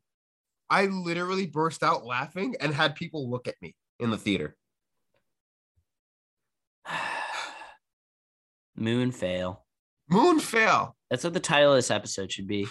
I 0.70 0.86
literally 0.86 1.46
burst 1.46 1.84
out 1.84 2.06
laughing 2.06 2.56
and 2.60 2.74
had 2.74 2.96
people 2.96 3.30
look 3.30 3.48
at 3.48 3.56
me 3.62 3.76
in 4.00 4.10
the 4.10 4.18
theater. 4.18 4.56
Moon 8.76 9.12
fail. 9.12 9.66
Moon 10.10 10.40
fail. 10.40 10.96
That's 11.10 11.24
what 11.24 11.34
the 11.34 11.40
title 11.40 11.72
of 11.72 11.78
this 11.78 11.92
episode 11.92 12.32
should 12.32 12.48
be. 12.48 12.68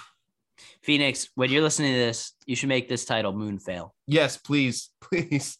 Phoenix, 0.82 1.28
when 1.34 1.50
you're 1.50 1.62
listening 1.62 1.92
to 1.92 1.98
this, 1.98 2.32
you 2.46 2.54
should 2.56 2.68
make 2.68 2.88
this 2.88 3.04
title 3.04 3.32
Moon 3.32 3.58
Fail. 3.58 3.94
Yes, 4.06 4.36
please, 4.36 4.90
please. 5.00 5.58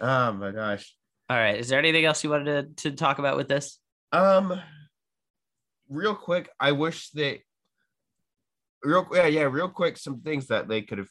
Oh 0.00 0.32
my 0.32 0.50
gosh. 0.50 0.94
All 1.30 1.36
right. 1.36 1.58
Is 1.58 1.68
there 1.68 1.78
anything 1.78 2.04
else 2.04 2.22
you 2.22 2.30
wanted 2.30 2.76
to, 2.76 2.90
to 2.90 2.96
talk 2.96 3.18
about 3.18 3.36
with 3.36 3.48
this? 3.48 3.78
Um, 4.12 4.60
real 5.88 6.14
quick, 6.14 6.50
I 6.60 6.72
wish 6.72 7.10
they 7.10 7.42
real 8.84 9.06
yeah 9.12 9.26
yeah 9.26 9.42
real 9.42 9.68
quick 9.68 9.96
some 9.96 10.20
things 10.20 10.46
that 10.48 10.68
they 10.68 10.82
could 10.82 10.98
have. 10.98 11.08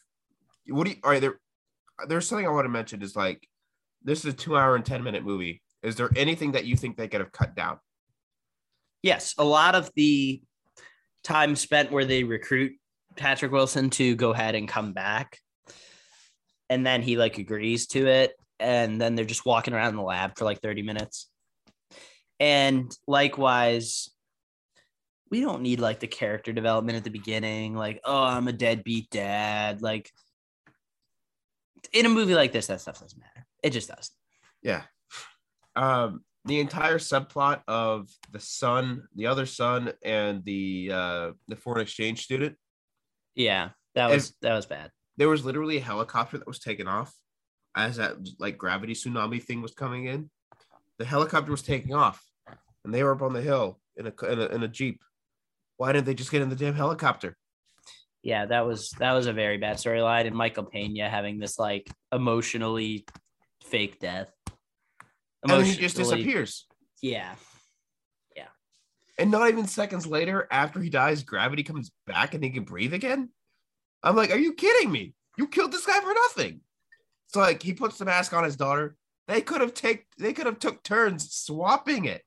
What 0.67 0.85
do 0.85 0.91
you? 0.91 0.97
All 1.03 1.11
right, 1.11 1.21
there. 1.21 1.39
There's 2.07 2.27
something 2.27 2.47
I 2.47 2.51
want 2.51 2.65
to 2.65 2.69
mention. 2.69 3.01
Is 3.01 3.15
like 3.15 3.47
this 4.03 4.19
is 4.19 4.33
a 4.33 4.37
two 4.37 4.57
hour 4.57 4.75
and 4.75 4.85
ten 4.85 5.03
minute 5.03 5.25
movie. 5.25 5.61
Is 5.81 5.97
there 5.97 6.09
anything 6.15 6.53
that 6.53 6.65
you 6.65 6.77
think 6.77 6.95
they 6.95 7.09
could 7.09 7.19
have 7.19 7.31
cut 7.31 7.55
down? 7.55 7.79
Yes. 9.01 9.35
A 9.37 9.43
lot 9.43 9.75
of 9.75 9.91
the 9.95 10.41
time 11.23 11.55
spent 11.57 11.91
where 11.91 12.05
they 12.05 12.23
recruit 12.23 12.73
Patrick 13.17 13.51
Wilson 13.51 13.89
to 13.91 14.15
go 14.15 14.31
ahead 14.31 14.55
and 14.55 14.67
come 14.67 14.93
back. 14.93 15.37
And 16.69 16.85
then 16.85 17.01
he 17.01 17.17
like 17.17 17.37
agrees 17.37 17.87
to 17.87 18.07
it. 18.07 18.33
And 18.59 18.99
then 18.99 19.15
they're 19.15 19.25
just 19.25 19.45
walking 19.45 19.73
around 19.73 19.97
the 19.97 20.01
lab 20.01 20.37
for 20.37 20.45
like 20.45 20.61
30 20.61 20.83
minutes. 20.83 21.29
And 22.39 22.95
likewise, 23.05 24.09
we 25.33 25.41
don't 25.41 25.63
need 25.63 25.79
like 25.79 25.99
the 25.99 26.05
character 26.05 26.53
development 26.53 26.95
at 26.95 27.03
the 27.03 27.09
beginning, 27.09 27.73
like, 27.75 27.99
oh, 28.05 28.23
I'm 28.23 28.47
a 28.47 28.51
deadbeat 28.53 29.09
dad. 29.09 29.81
Like 29.81 30.11
in 31.91 32.05
a 32.05 32.09
movie 32.09 32.35
like 32.35 32.51
this, 32.51 32.67
that 32.67 32.81
stuff 32.81 32.99
doesn't 32.99 33.19
matter. 33.19 33.47
It 33.63 33.71
just 33.71 33.87
doesn't. 33.89 34.13
Yeah. 34.61 34.83
Um, 35.75 36.23
the 36.45 36.59
entire 36.59 36.99
subplot 36.99 37.61
of 37.67 38.09
the 38.31 38.39
son, 38.39 39.07
the 39.15 39.25
other 39.25 39.47
son, 39.47 39.93
and 40.03 40.45
the 40.45 40.91
uh 40.93 41.31
the 41.47 41.55
foreign 41.55 41.81
exchange 41.81 42.21
student. 42.21 42.55
Yeah. 43.33 43.69
That 43.95 44.05
And- 44.11 44.13
was 44.13 44.35
that 44.43 44.53
was 44.53 44.67
bad. 44.67 44.91
there 45.17 45.29
was 45.29 45.43
literally 45.43 45.77
a 45.77 45.81
helicopter 45.81 46.37
that 46.37 46.47
was 46.47 46.59
taken 46.59 46.87
off 46.87 47.11
as 47.75 47.95
that 47.95 48.17
like 48.37 48.55
gravity 48.59 48.93
tsunami 48.93 49.41
thing 49.41 49.63
was 49.63 49.73
coming 49.73 50.05
in. 50.05 50.29
The 50.99 51.05
helicopter 51.05 51.49
was 51.49 51.63
taking 51.63 51.95
off, 51.95 52.23
and 52.85 52.93
they 52.93 53.01
were 53.03 53.15
up 53.15 53.23
on 53.23 53.33
the 53.33 53.41
hill 53.41 53.79
in 53.97 54.05
a 54.05 54.13
in 54.31 54.39
a, 54.39 54.45
in 54.55 54.61
a 54.61 54.67
jeep. 54.67 55.01
Why 55.83 55.91
didn't 55.91 56.05
they 56.05 56.13
just 56.13 56.31
get 56.31 56.41
in 56.41 56.47
the 56.47 56.55
damn 56.55 56.75
helicopter? 56.75 57.35
yeah, 58.23 58.45
that 58.45 58.65
was 58.65 58.91
that 58.99 59.11
was 59.11 59.27
a 59.27 59.33
very 59.33 59.57
bad 59.57 59.75
storyline, 59.75 60.25
and 60.25 60.35
Michael 60.35 60.63
Pena 60.63 61.09
having 61.09 61.39
this 61.39 61.59
like 61.59 61.91
emotionally 62.13 63.05
fake 63.65 63.99
death. 63.99 64.31
And 65.43 65.51
then 65.51 65.65
he 65.65 65.75
just 65.75 65.97
disappears. 65.97 66.65
Yeah, 67.01 67.35
yeah. 68.33 68.47
And 69.19 69.29
not 69.29 69.49
even 69.49 69.67
seconds 69.67 70.07
later, 70.07 70.47
after 70.49 70.79
he 70.79 70.89
dies, 70.89 71.23
gravity 71.23 71.63
comes 71.63 71.91
back 72.07 72.33
and 72.33 72.41
he 72.41 72.49
can 72.49 72.63
breathe 72.63 72.93
again. 72.93 73.29
I'm 74.01 74.15
like, 74.15 74.31
are 74.31 74.39
you 74.39 74.53
kidding 74.53 74.89
me? 74.89 75.13
You 75.37 75.49
killed 75.49 75.73
this 75.73 75.85
guy 75.85 75.99
for 75.99 76.13
nothing. 76.13 76.61
It's 77.27 77.35
like 77.35 77.61
he 77.61 77.73
puts 77.73 77.97
the 77.97 78.05
mask 78.05 78.31
on 78.31 78.45
his 78.45 78.55
daughter. 78.55 78.95
They 79.27 79.41
could 79.41 79.59
have 79.59 79.73
take 79.73 80.05
they 80.17 80.31
could 80.31 80.45
have 80.45 80.59
took 80.59 80.81
turns 80.81 81.33
swapping 81.33 82.05
it. 82.05 82.21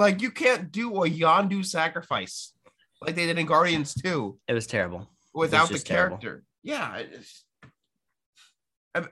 Like 0.00 0.22
you 0.22 0.30
can't 0.30 0.72
do 0.72 1.04
a 1.04 1.10
Yondu 1.10 1.62
sacrifice 1.62 2.54
like 3.02 3.14
they 3.14 3.26
did 3.26 3.38
in 3.38 3.44
Guardians 3.44 3.92
2 3.94 4.38
it 4.48 4.54
was 4.54 4.66
terrible. 4.66 5.06
without 5.34 5.68
the 5.68 5.74
just 5.74 5.86
terrible. 5.86 6.16
character. 6.16 6.42
Yeah. 6.62 7.02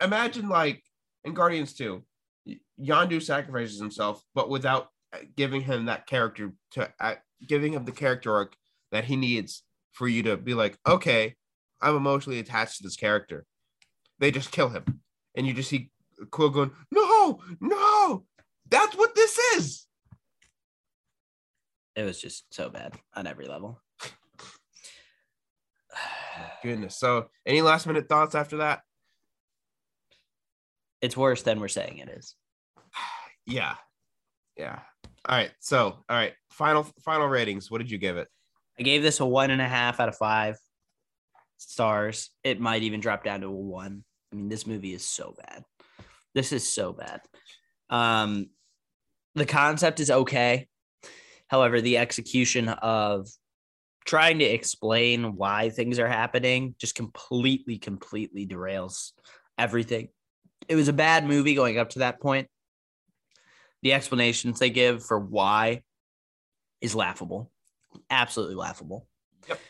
Imagine 0.01 0.49
like 0.49 0.83
in 1.25 1.35
Guardians 1.35 1.75
2, 1.75 2.03
Y- 2.47 2.57
Yondu 2.81 3.23
sacrifices 3.23 3.79
himself, 3.79 4.23
but 4.35 4.49
without 4.49 4.89
uh, 5.13 5.19
giving 5.37 5.61
him 5.61 5.85
that 5.87 6.07
character 6.07 6.53
to 6.73 6.91
uh, 7.01 7.17
giving 7.47 7.75
him 7.75 7.85
the 7.85 7.93
character 7.93 8.35
arc 8.35 8.57
that 8.91 9.05
he 9.05 9.17
needs 9.17 9.65
for 9.93 10.09
you 10.09 10.23
to 10.23 10.39
be 10.39 10.55
like, 10.55 10.79
okay, 10.87 11.35
I'm 11.83 11.97
emotionally 11.97 12.39
attached 12.39 12.79
to 12.79 12.83
this 12.83 12.97
character. 12.97 13.45
They 14.21 14.31
just 14.31 14.53
kill 14.53 14.71
him, 14.71 15.01
and 15.37 15.47
you 15.47 15.53
just 15.53 15.69
see 15.69 15.91
Quill 16.31 16.49
going, 16.49 16.73
no, 16.91 17.41
no, 17.61 18.25
that's 18.69 18.97
what 18.97 19.15
this 19.15 19.39
is. 19.57 19.88
It 21.99 22.05
was 22.05 22.21
just 22.21 22.55
so 22.55 22.71
bad 22.71 22.95
on 23.17 23.27
every 23.27 23.49
level. 23.49 23.83
Goodness. 26.63 26.97
So, 26.97 27.27
any 27.45 27.61
last 27.61 27.89
minute 27.89 28.09
thoughts 28.09 28.37
after 28.37 28.59
that? 28.59 28.83
It's 31.01 31.17
worse 31.17 31.43
than 31.43 31.59
we're 31.59 31.67
saying 31.67 31.99
it 31.99 32.09
is. 32.09 32.37
Yeah. 33.47 33.77
Yeah. 34.59 34.81
All 35.27 35.37
right. 35.37 35.51
So, 35.59 35.87
all 35.87 36.05
right. 36.11 36.35
Final 36.51 36.87
final 37.03 37.27
ratings. 37.27 37.71
What 37.71 37.79
did 37.79 37.91
you 37.91 37.97
give 37.97 38.19
it? 38.19 38.29
I 38.79 38.83
gave 38.83 39.03
this 39.03 39.21
a 39.21 39.27
one 39.27 39.51
and 39.51 39.63
a 39.63 39.67
half 39.67 40.01
out 40.01 40.11
of 40.11 40.19
five 40.19 40.59
stars. 41.57 42.29
It 42.45 42.61
might 42.61 42.83
even 42.83 43.01
drop 43.01 43.25
down 43.25 43.41
to 43.41 43.47
a 43.47 43.51
one. 43.51 44.05
I 44.31 44.37
mean, 44.37 44.51
this 44.51 44.67
movie 44.67 44.93
is 44.93 45.03
so 45.03 45.35
bad. 45.39 45.65
This 46.35 46.53
is 46.53 46.71
so 46.71 46.93
bad. 46.93 47.23
Um, 47.89 48.51
the 49.35 49.47
concept 49.47 49.99
is 49.99 50.11
okay. 50.11 50.69
However, 51.49 51.81
the 51.81 51.99
execution 51.99 52.69
of 52.69 53.29
trying 54.05 54.39
to 54.39 54.45
explain 54.45 55.37
why 55.37 55.71
things 55.71 55.99
are 55.99 56.09
happening 56.09 56.75
just 56.79 56.95
completely, 56.95 57.79
completely 57.79 58.47
derails 58.47 59.13
everything. 59.59 60.09
It 60.69 60.77
was 60.77 60.89
a 60.89 60.93
bad 60.93 61.27
movie 61.27 61.55
going 61.55 61.79
up 61.79 61.91
to 61.91 62.01
that 62.01 62.21
point. 62.21 62.49
The 63.83 63.93
explanations 63.93 64.59
they 64.59 64.71
give 64.71 65.05
for 65.05 65.19
why 65.19 65.83
is 66.81 66.95
laughable 66.95 67.51
absolutely 68.11 68.57
laughable. 68.57 69.07
Yep. 69.49 69.61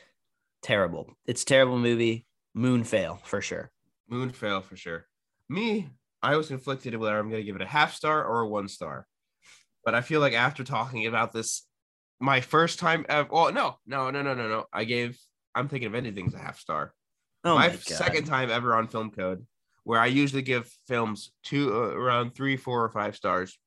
Terrible. 0.62 1.16
It's 1.26 1.42
a 1.42 1.46
terrible 1.46 1.78
movie. 1.78 2.26
Moon 2.54 2.84
fail 2.84 3.20
for 3.24 3.40
sure. 3.40 3.70
Moon 4.08 4.30
fail 4.30 4.60
for 4.60 4.76
sure. 4.76 5.06
Me, 5.48 5.88
I 6.22 6.36
was 6.36 6.48
conflicted 6.48 6.94
whether 6.96 7.18
I'm 7.18 7.30
going 7.30 7.40
to 7.40 7.46
give 7.46 7.56
it 7.56 7.62
a 7.62 7.66
half 7.66 7.94
star 7.94 8.24
or 8.24 8.40
a 8.40 8.48
one 8.48 8.68
star. 8.68 9.06
But 9.84 9.94
I 9.94 10.00
feel 10.00 10.20
like 10.20 10.34
after 10.34 10.64
talking 10.64 11.06
about 11.06 11.32
this 11.32 11.66
my 12.20 12.40
first 12.40 12.78
time 12.78 13.06
ever. 13.08 13.28
Well, 13.30 13.52
no, 13.52 13.76
no, 13.86 14.10
no, 14.10 14.22
no, 14.22 14.34
no, 14.34 14.48
no. 14.48 14.64
I 14.72 14.84
gave. 14.84 15.18
I'm 15.54 15.68
thinking 15.68 15.88
of 15.88 15.94
anything's 15.94 16.34
a 16.34 16.38
half 16.38 16.58
star. 16.58 16.92
Oh 17.44 17.54
my, 17.54 17.68
my, 17.68 17.76
second 17.76 18.26
time 18.26 18.50
ever 18.50 18.74
on 18.74 18.88
Film 18.88 19.10
Code, 19.10 19.46
where 19.84 20.00
I 20.00 20.06
usually 20.06 20.42
give 20.42 20.70
films 20.86 21.32
two 21.44 21.72
uh, 21.74 21.94
around 21.94 22.34
three, 22.34 22.56
four, 22.56 22.84
or 22.84 22.90
five 22.90 23.16
stars. 23.16 23.58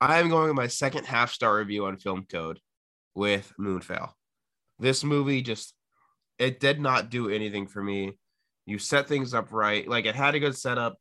I'm 0.00 0.28
going 0.28 0.48
with 0.48 0.56
my 0.56 0.66
second 0.66 1.06
half 1.06 1.32
star 1.32 1.56
review 1.56 1.86
on 1.86 1.96
Film 1.96 2.26
Code 2.30 2.60
with 3.14 3.52
Moonfall. 3.58 4.12
This 4.78 5.02
movie 5.02 5.42
just 5.42 5.74
it 6.38 6.60
did 6.60 6.80
not 6.80 7.10
do 7.10 7.30
anything 7.30 7.66
for 7.66 7.82
me. 7.82 8.18
You 8.66 8.78
set 8.78 9.08
things 9.08 9.32
up 9.32 9.52
right, 9.52 9.88
like 9.88 10.06
it 10.06 10.14
had 10.14 10.34
a 10.34 10.40
good 10.40 10.56
setup. 10.56 10.96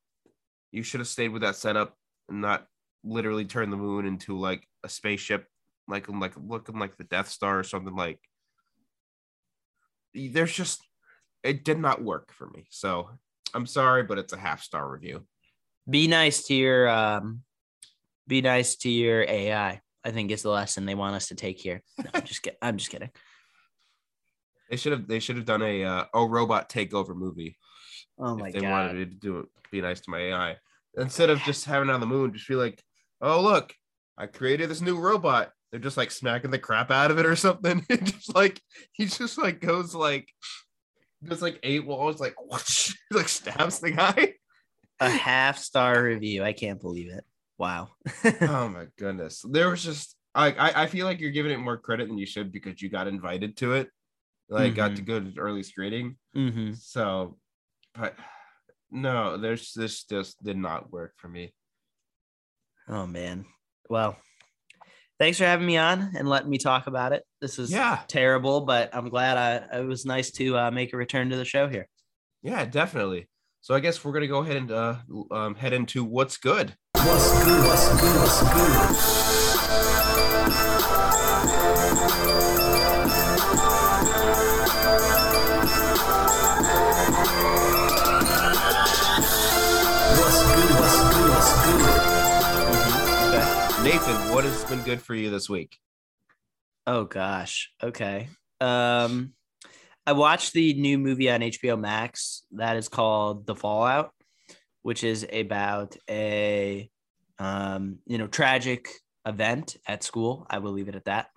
You 0.72 0.84
should 0.84 1.00
have 1.00 1.08
stayed 1.08 1.30
with 1.30 1.42
that 1.42 1.56
setup 1.56 1.96
and 2.30 2.42
not 2.42 2.66
literally 3.04 3.46
turn 3.46 3.70
the 3.70 3.78
moon 3.78 4.06
into 4.06 4.38
like 4.38 4.68
a 4.84 4.90
spaceship, 4.90 5.46
like 5.88 6.08
like 6.10 6.34
looking 6.38 6.80
like 6.80 6.98
the 6.98 7.04
Death 7.04 7.30
Star 7.30 7.60
or 7.60 7.64
something 7.64 7.96
like. 7.96 8.20
There's 10.14 10.54
just 10.54 10.82
it 11.44 11.64
did 11.64 11.80
not 11.80 12.04
work 12.04 12.34
for 12.34 12.50
me. 12.50 12.66
So 12.70 13.10
I'm 13.54 13.66
sorry, 13.66 14.04
but 14.04 14.18
it's 14.18 14.34
a 14.34 14.38
half 14.38 14.62
star 14.64 14.90
review. 14.90 15.26
Be 15.90 16.08
nice 16.08 16.44
to 16.48 16.56
your 16.56 16.90
um, 16.90 17.42
be 18.28 18.42
nice 18.42 18.76
to 18.78 18.90
your 18.90 19.24
AI. 19.24 19.82
I 20.04 20.12
think 20.12 20.32
is 20.32 20.44
the 20.44 20.50
lesson 20.50 20.86
they 20.86 20.96
want 20.96 21.16
us 21.16 21.30
to 21.30 21.36
take 21.36 21.60
here. 21.60 21.82
No, 21.98 22.10
I'm 22.14 22.24
just 22.24 22.42
kidding. 22.44 22.60
I'm 22.62 22.78
just 22.78 22.92
kidding. 22.92 23.10
They 24.68 24.78
should 24.78 24.94
have 24.94 25.08
they 25.08 25.20
should 25.20 25.36
have 25.36 25.46
done 25.46 25.62
a 25.62 25.84
uh, 25.84 26.06
a 26.12 26.26
robot 26.26 26.70
takeover 26.70 27.16
movie 27.16 27.56
Oh 28.18 28.36
my 28.36 28.48
if 28.48 28.56
they 28.56 28.62
god. 28.62 28.72
wanted 28.72 29.12
to 29.12 29.16
do 29.16 29.40
it. 29.42 29.46
Be 29.72 29.80
nice 29.80 30.02
to 30.02 30.10
my 30.10 30.18
AI 30.18 30.56
instead 30.98 31.30
of 31.30 31.40
just 31.44 31.66
having 31.66 31.90
it 31.90 31.94
on 31.94 32.00
the 32.00 32.08
moon. 32.08 32.34
Just 32.34 32.48
be 32.48 32.56
like, 32.56 32.82
oh 33.22 33.42
look, 33.42 33.76
I 34.18 34.26
created 34.26 34.70
this 34.72 34.82
new 34.82 34.98
robot. 34.98 35.52
They're 35.76 35.82
just 35.82 35.98
like 35.98 36.10
smacking 36.12 36.52
the 36.52 36.58
crap 36.58 36.90
out 36.90 37.12
of 37.12 37.20
it 37.20 37.26
or 37.26 37.36
something. 37.36 37.86
It 37.90 38.06
just 38.06 38.34
like 38.34 38.62
he 38.94 39.08
just 39.08 39.38
like 39.38 39.60
goes 39.60 39.94
like 39.94 40.26
does 41.22 41.42
like 41.42 41.60
eight 41.64 41.86
walls 41.86 42.22
like 42.22 42.34
whoosh, 42.42 42.96
like 43.12 43.28
stabs 43.28 43.80
the 43.80 43.92
guy. 43.92 44.36
A 45.02 45.10
half 45.10 45.58
star 45.58 46.02
review. 46.02 46.46
I 46.46 46.54
can't 46.54 46.80
believe 46.80 47.12
it. 47.12 47.26
Wow. 47.58 47.90
oh 48.42 48.70
my 48.70 48.86
goodness. 48.98 49.44
There 49.52 49.70
was 49.70 49.84
just 49.84 50.16
I, 50.34 50.54
I 50.54 50.84
I 50.84 50.86
feel 50.86 51.06
like 51.06 51.20
you're 51.20 51.32
giving 51.32 51.52
it 51.52 51.58
more 51.60 51.78
credit 51.78 52.08
than 52.08 52.18
you 52.18 52.26
should 52.26 52.54
because 52.54 52.82
you 52.82 52.88
got 52.88 53.08
invited 53.08 53.58
to 53.58 53.74
it. 53.74 53.90
Like 54.48 54.76
got 54.76 54.96
to 54.96 55.02
go 55.02 55.20
to 55.20 55.38
early 55.38 55.64
screening. 55.64 56.16
hmm 56.34 56.72
So 56.76 57.38
but 57.94 58.16
no, 58.92 59.36
there's 59.36 59.74
this 59.74 60.06
just 60.06 60.42
did 60.42 60.56
not 60.56 60.90
work 60.94 61.16
for 61.18 61.28
me. 61.28 61.54
Oh 62.88 63.06
man. 63.06 63.46
Well, 63.90 64.16
thanks 65.20 65.38
for 65.38 65.46
having 65.46 65.66
me 65.66 65.78
on 65.78 66.12
and 66.18 66.28
letting 66.28 66.50
me 66.50 66.58
talk 66.58 66.88
about 66.88 67.14
it. 67.14 67.24
This 67.42 67.60
is 67.60 67.72
Yeah. 67.72 68.00
terrible, 68.08 68.62
but 68.62 68.90
I'm 68.94 69.10
glad 69.10 69.38
I 69.38 69.80
it 69.80 69.86
was 69.86 70.06
nice 70.06 70.32
to 70.34 70.58
uh, 70.58 70.72
make 70.72 70.94
a 70.94 70.98
return 70.98 71.30
to 71.30 71.36
the 71.38 71.46
show 71.46 71.68
here. 71.68 71.88
Yeah, 72.42 72.66
definitely. 72.66 73.28
So 73.62 73.74
I 73.74 73.80
guess 73.80 74.04
we're 74.04 74.14
gonna 74.14 74.28
go 74.28 74.40
ahead 74.40 74.58
and 74.58 74.72
uh, 74.72 74.96
um, 75.32 75.56
head 75.56 75.74
into 75.74 76.04
what's 76.04 76.38
good. 76.38 76.76
Okay. 81.78 82.75
What 94.06 94.44
has 94.44 94.64
been 94.66 94.84
good 94.84 95.02
for 95.02 95.16
you 95.16 95.32
this 95.32 95.50
week? 95.50 95.80
Oh 96.86 97.06
gosh. 97.06 97.72
Okay. 97.82 98.28
Um 98.62 99.34
I 100.06 100.12
watched 100.12 100.54
the 100.54 100.76
new 100.76 101.00
movie 101.00 101.32
on 101.32 101.40
HBO 101.40 101.80
Max 101.80 102.44
that 102.52 102.78
is 102.78 102.88
called 102.88 103.48
The 103.48 103.56
Fallout, 103.56 104.12
which 104.84 105.04
is 105.04 105.26
about 105.34 105.98
a 106.08 106.88
um, 107.40 107.98
you 108.06 108.20
know, 108.20 108.28
tragic 108.28 108.90
event 109.26 109.76
at 109.88 110.04
school. 110.04 110.46
I 110.52 110.60
will 110.60 110.74
leave 110.74 110.88
it 110.88 110.96
at 110.96 111.06
that. 111.06 111.30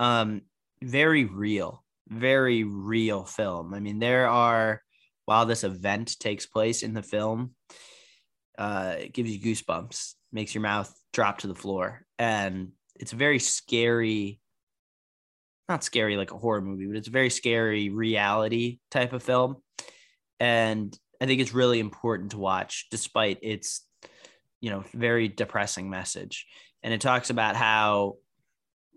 Um 0.00 0.40
very 0.82 1.26
real, 1.26 1.84
very 2.08 2.64
real 2.64 3.26
film. 3.26 3.74
I 3.74 3.80
mean, 3.80 3.98
there 3.98 4.26
are 4.26 4.80
while 5.26 5.44
this 5.44 5.64
event 5.64 6.18
takes 6.18 6.46
place 6.46 6.82
in 6.82 6.94
the 6.94 7.02
film, 7.02 7.54
uh, 8.56 8.94
it 9.00 9.12
gives 9.12 9.30
you 9.30 9.38
goosebumps, 9.38 10.14
makes 10.32 10.54
your 10.54 10.62
mouth 10.62 10.90
drop 11.12 11.38
to 11.38 11.46
the 11.46 11.54
floor, 11.54 12.05
and 12.18 12.72
it's 12.96 13.12
a 13.12 13.16
very 13.16 13.38
scary 13.38 14.40
not 15.68 15.82
scary 15.82 16.16
like 16.16 16.30
a 16.30 16.38
horror 16.38 16.60
movie, 16.60 16.86
but 16.86 16.96
it's 16.96 17.08
a 17.08 17.12
very 17.12 17.30
scary 17.30 17.88
reality 17.88 18.78
type 18.90 19.12
of 19.12 19.22
film. 19.22 19.56
And 20.38 20.96
I 21.20 21.26
think 21.26 21.40
it's 21.40 21.54
really 21.54 21.80
important 21.80 22.32
to 22.32 22.38
watch 22.38 22.86
despite 22.90 23.38
its, 23.42 23.84
you 24.60 24.70
know, 24.70 24.84
very 24.94 25.28
depressing 25.28 25.90
message. 25.90 26.46
And 26.82 26.94
it 26.94 27.00
talks 27.00 27.30
about 27.30 27.56
how 27.56 28.16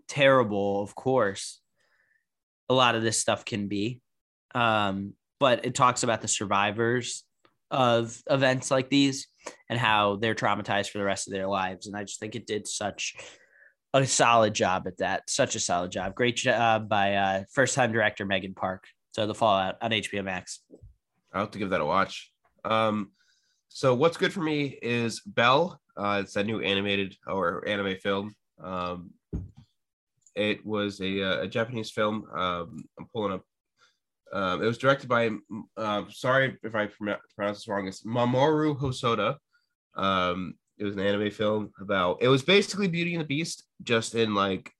terrible, 0.08 0.82
of 0.82 0.94
course, 0.94 1.60
a 2.68 2.74
lot 2.74 2.94
of 2.94 3.02
this 3.02 3.18
stuff 3.18 3.44
can 3.44 3.66
be. 3.66 4.00
Um, 4.54 5.14
but 5.40 5.64
it 5.64 5.74
talks 5.74 6.02
about 6.02 6.20
the 6.20 6.28
survivors 6.28 7.24
of 7.70 8.20
events 8.28 8.70
like 8.70 8.90
these 8.90 9.28
and 9.68 9.78
how 9.78 10.16
they're 10.16 10.34
traumatized 10.34 10.90
for 10.90 10.98
the 10.98 11.04
rest 11.04 11.28
of 11.28 11.32
their 11.32 11.46
lives. 11.46 11.86
And 11.86 11.96
I 11.96 12.04
just 12.04 12.20
think 12.20 12.34
it 12.34 12.46
did 12.46 12.66
such 12.66 13.16
a 13.94 14.06
solid 14.06 14.54
job 14.54 14.86
at 14.86 14.98
that. 14.98 15.28
Such 15.28 15.54
a 15.54 15.60
solid 15.60 15.90
job. 15.90 16.14
Great 16.14 16.36
job 16.36 16.88
by 16.88 17.14
uh, 17.14 17.44
first 17.52 17.74
time 17.74 17.92
director 17.92 18.24
Megan 18.24 18.54
Park. 18.54 18.84
So 19.12 19.26
the 19.26 19.34
Fallout 19.34 19.76
on 19.82 19.90
HBO 19.90 20.24
Max. 20.24 20.60
I'll 21.32 21.42
have 21.42 21.50
to 21.52 21.58
give 21.58 21.70
that 21.70 21.80
a 21.80 21.84
watch. 21.84 22.30
Um, 22.64 23.10
so 23.68 23.94
what's 23.94 24.16
good 24.16 24.32
for 24.32 24.40
me 24.40 24.78
is 24.82 25.20
Belle. 25.20 25.80
Uh, 25.96 26.22
it's 26.22 26.36
a 26.36 26.44
new 26.44 26.60
animated 26.60 27.16
or 27.26 27.66
anime 27.66 27.96
film. 27.96 28.34
Um, 28.62 29.10
it 30.34 30.64
was 30.64 31.00
a, 31.00 31.22
uh, 31.22 31.42
a 31.42 31.48
Japanese 31.48 31.90
film. 31.90 32.26
Um, 32.34 32.84
I'm 32.98 33.06
pulling 33.12 33.32
up. 33.32 33.44
Um, 34.32 34.62
it 34.62 34.66
was 34.66 34.78
directed 34.78 35.08
by. 35.08 35.30
Uh, 35.76 36.04
sorry 36.10 36.56
if 36.62 36.74
I 36.74 36.86
pronounce 36.86 37.58
this 37.58 37.68
wrong. 37.68 37.88
It's 37.88 38.04
Mamoru 38.04 38.78
Hosoda. 38.78 39.36
Um, 39.96 40.54
it 40.78 40.84
was 40.84 40.94
an 40.94 41.00
anime 41.00 41.30
film 41.30 41.72
about. 41.80 42.18
It 42.20 42.28
was 42.28 42.42
basically 42.42 42.88
Beauty 42.88 43.14
and 43.14 43.22
the 43.22 43.26
Beast, 43.26 43.64
just 43.82 44.14
in 44.14 44.34
like 44.34 44.72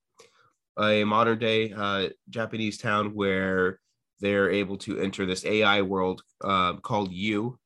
a 0.78 1.04
modern 1.04 1.38
day 1.38 1.72
uh, 1.72 2.08
Japanese 2.28 2.78
town 2.78 3.14
where 3.14 3.80
they're 4.20 4.50
able 4.50 4.76
to 4.78 4.98
enter 4.98 5.26
this 5.26 5.44
AI 5.44 5.82
world 5.82 6.22
uh, 6.42 6.74
called 6.74 7.12
U, 7.12 7.58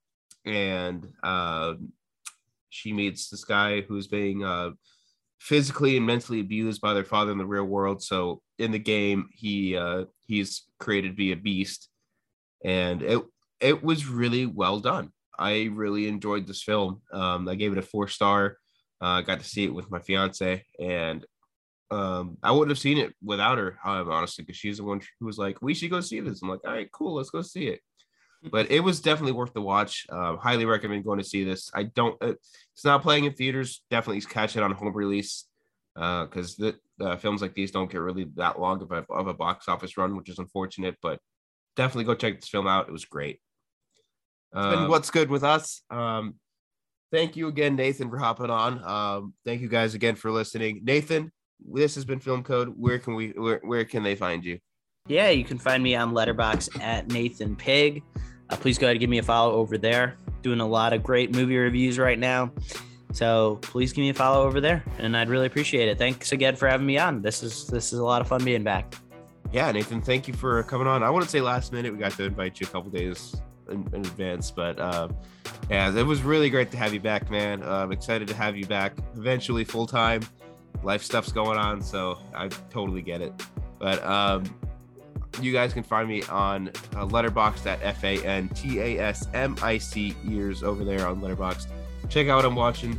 and 0.44 1.06
uh, 1.22 1.74
she 2.70 2.92
meets 2.92 3.28
this 3.28 3.44
guy 3.44 3.82
who's 3.82 4.08
being 4.08 4.42
uh, 4.42 4.70
physically 5.38 5.96
and 5.96 6.06
mentally 6.06 6.40
abused 6.40 6.80
by 6.80 6.94
their 6.94 7.04
father 7.04 7.30
in 7.30 7.38
the 7.38 7.46
real 7.46 7.64
world. 7.64 8.02
So 8.02 8.40
in 8.58 8.72
the 8.72 8.78
game, 8.78 9.28
he 9.32 9.76
uh, 9.76 10.04
he's 10.26 10.64
created 10.78 11.08
to 11.08 11.14
be 11.14 11.32
a 11.32 11.36
beast, 11.36 11.88
and 12.64 13.02
it 13.02 13.22
it 13.60 13.82
was 13.82 14.06
really 14.06 14.46
well 14.46 14.80
done. 14.80 15.10
I 15.38 15.70
really 15.72 16.06
enjoyed 16.06 16.46
this 16.46 16.62
film. 16.62 17.02
Um, 17.12 17.48
I 17.48 17.54
gave 17.54 17.72
it 17.72 17.78
a 17.78 17.82
four 17.82 18.08
star. 18.08 18.58
I 19.00 19.18
uh, 19.18 19.20
got 19.22 19.40
to 19.40 19.46
see 19.46 19.64
it 19.64 19.74
with 19.74 19.90
my 19.90 19.98
fiance, 19.98 20.64
and 20.80 21.26
um, 21.90 22.38
I 22.42 22.52
wouldn't 22.52 22.70
have 22.70 22.78
seen 22.78 22.98
it 22.98 23.14
without 23.22 23.58
her, 23.58 23.78
um, 23.84 24.10
honestly, 24.10 24.44
because 24.44 24.56
she's 24.56 24.78
the 24.78 24.84
one 24.84 25.00
who 25.20 25.26
was 25.26 25.38
like, 25.38 25.60
"We 25.60 25.74
should 25.74 25.90
go 25.90 26.00
see 26.00 26.20
this." 26.20 26.42
I'm 26.42 26.48
like, 26.48 26.60
"All 26.64 26.72
right, 26.72 26.90
cool, 26.92 27.14
let's 27.14 27.30
go 27.30 27.42
see 27.42 27.66
it." 27.68 27.80
But 28.50 28.70
it 28.70 28.80
was 28.80 29.00
definitely 29.00 29.32
worth 29.32 29.54
the 29.54 29.62
watch. 29.62 30.06
Uh, 30.10 30.36
highly 30.36 30.66
recommend 30.66 31.04
going 31.04 31.18
to 31.18 31.24
see 31.24 31.44
this. 31.44 31.70
I 31.74 31.84
don't. 31.84 32.16
Uh, 32.22 32.34
it's 32.72 32.84
not 32.84 33.02
playing 33.02 33.24
in 33.24 33.32
theaters. 33.32 33.82
Definitely 33.90 34.22
catch 34.22 34.56
it 34.56 34.62
on 34.62 34.72
home 34.72 34.92
release 34.94 35.46
because 35.94 36.56
the 36.56 36.76
uh, 37.00 37.16
films 37.16 37.42
like 37.42 37.54
these 37.54 37.70
don't 37.70 37.90
get 37.90 38.00
really 38.00 38.24
that 38.36 38.60
long 38.60 38.82
of 38.82 38.92
a 38.92 39.04
of 39.10 39.26
a 39.26 39.34
box 39.34 39.68
office 39.68 39.96
run, 39.96 40.16
which 40.16 40.28
is 40.28 40.38
unfortunate. 40.38 40.96
But 41.02 41.18
definitely 41.76 42.04
go 42.04 42.14
check 42.14 42.40
this 42.40 42.48
film 42.48 42.66
out. 42.66 42.88
It 42.88 42.92
was 42.92 43.04
great. 43.04 43.40
and 44.52 44.80
Um, 44.82 44.88
what's 44.88 45.10
good 45.10 45.30
with 45.30 45.44
us? 45.44 45.82
Um, 45.90 46.34
thank 47.12 47.36
you 47.36 47.48
again, 47.48 47.76
Nathan, 47.76 48.10
for 48.10 48.18
hopping 48.18 48.50
on. 48.50 48.82
Um, 48.84 49.34
thank 49.44 49.60
you 49.60 49.68
guys 49.68 49.94
again 49.94 50.14
for 50.16 50.30
listening. 50.30 50.80
Nathan, 50.84 51.32
this 51.72 51.94
has 51.94 52.04
been 52.04 52.20
Film 52.20 52.42
Code. 52.42 52.72
Where 52.76 52.98
can 52.98 53.14
we 53.14 53.28
where, 53.30 53.60
where 53.62 53.84
can 53.84 54.02
they 54.02 54.14
find 54.14 54.44
you? 54.44 54.58
Yeah, 55.06 55.28
you 55.30 55.44
can 55.44 55.58
find 55.58 55.82
me 55.82 55.94
on 55.94 56.12
Letterboxd 56.12 56.80
at 56.80 57.08
Nathan 57.08 57.56
Pigg. 57.56 58.02
Uh, 58.50 58.56
please 58.56 58.78
go 58.78 58.86
ahead 58.86 58.96
and 58.96 59.00
give 59.00 59.10
me 59.10 59.18
a 59.18 59.22
follow 59.22 59.52
over 59.54 59.76
there. 59.76 60.16
Doing 60.42 60.60
a 60.60 60.66
lot 60.66 60.92
of 60.92 61.02
great 61.02 61.34
movie 61.34 61.56
reviews 61.56 61.98
right 61.98 62.18
now. 62.18 62.52
So 63.14 63.60
please 63.62 63.92
give 63.92 64.02
me 64.02 64.10
a 64.10 64.14
follow 64.14 64.44
over 64.44 64.60
there, 64.60 64.82
and 64.98 65.16
I'd 65.16 65.28
really 65.28 65.46
appreciate 65.46 65.88
it. 65.88 65.96
Thanks 65.98 66.32
again 66.32 66.56
for 66.56 66.68
having 66.68 66.86
me 66.86 66.98
on. 66.98 67.22
This 67.22 67.42
is 67.44 67.66
this 67.68 67.92
is 67.92 68.00
a 68.00 68.04
lot 68.04 68.20
of 68.20 68.26
fun 68.26 68.44
being 68.44 68.64
back. 68.64 68.94
Yeah, 69.52 69.70
Nathan, 69.70 70.02
thank 70.02 70.26
you 70.26 70.34
for 70.34 70.64
coming 70.64 70.88
on. 70.88 71.04
I 71.04 71.10
wouldn't 71.10 71.30
say 71.30 71.40
last 71.40 71.72
minute. 71.72 71.92
We 71.92 71.98
got 71.98 72.10
to 72.12 72.24
invite 72.24 72.60
you 72.60 72.66
a 72.66 72.70
couple 72.70 72.90
days 72.90 73.36
in, 73.70 73.86
in 73.94 74.00
advance, 74.00 74.50
but 74.50 74.80
um, 74.80 75.16
yeah, 75.70 75.96
it 75.96 76.02
was 76.02 76.22
really 76.22 76.50
great 76.50 76.72
to 76.72 76.76
have 76.76 76.92
you 76.92 76.98
back, 76.98 77.30
man. 77.30 77.62
Uh, 77.62 77.84
I'm 77.84 77.92
excited 77.92 78.26
to 78.28 78.34
have 78.34 78.56
you 78.56 78.66
back 78.66 78.96
eventually 79.16 79.62
full 79.64 79.86
time. 79.86 80.22
life 80.82 81.02
stuff's 81.02 81.32
going 81.32 81.58
on, 81.58 81.80
so 81.80 82.18
I 82.34 82.48
totally 82.70 83.02
get 83.02 83.20
it. 83.20 83.32
But 83.78 84.04
um, 84.04 84.44
you 85.40 85.52
guys 85.52 85.72
can 85.72 85.82
find 85.82 86.08
me 86.08 86.22
on 86.24 86.68
uh, 86.68 87.06
Letterboxd 87.06 87.66
at 87.66 87.80
F 87.82 88.04
A 88.04 88.24
N 88.24 88.48
T 88.50 88.78
A 88.80 88.98
S 88.98 89.28
M 89.34 89.56
I 89.62 89.78
C 89.78 90.14
ears 90.28 90.62
over 90.62 90.84
there 90.84 91.06
on 91.06 91.20
Letterboxd. 91.20 91.66
Check 92.08 92.28
out 92.28 92.36
what 92.36 92.44
I'm 92.44 92.56
watching. 92.56 92.98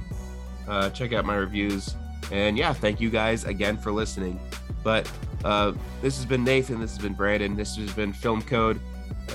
Uh, 0.67 0.89
check 0.89 1.13
out 1.13 1.25
my 1.25 1.35
reviews. 1.35 1.95
And 2.31 2.57
yeah, 2.57 2.73
thank 2.73 2.99
you 2.99 3.09
guys 3.09 3.45
again 3.45 3.77
for 3.77 3.91
listening. 3.91 4.39
But 4.83 5.11
uh, 5.43 5.73
this 6.01 6.15
has 6.17 6.25
been 6.25 6.43
Nathan. 6.43 6.79
This 6.79 6.91
has 6.91 6.99
been 6.99 7.13
Brandon. 7.13 7.55
This 7.55 7.75
has 7.77 7.91
been 7.93 8.13
Film 8.13 8.41
Code. 8.41 8.79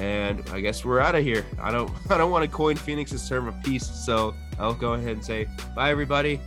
And 0.00 0.48
I 0.50 0.60
guess 0.60 0.84
we're 0.84 1.00
out 1.00 1.14
of 1.14 1.22
here. 1.22 1.44
I 1.60 1.70
don't 1.70 1.90
I 2.10 2.16
don't 2.16 2.30
want 2.30 2.44
to 2.44 2.50
coin 2.50 2.76
Phoenix's 2.76 3.28
term 3.28 3.48
of 3.48 3.60
peace, 3.62 3.86
so 3.86 4.34
I'll 4.58 4.74
go 4.74 4.94
ahead 4.94 5.12
and 5.12 5.24
say 5.24 5.48
bye 5.74 5.90
everybody. 5.90 6.40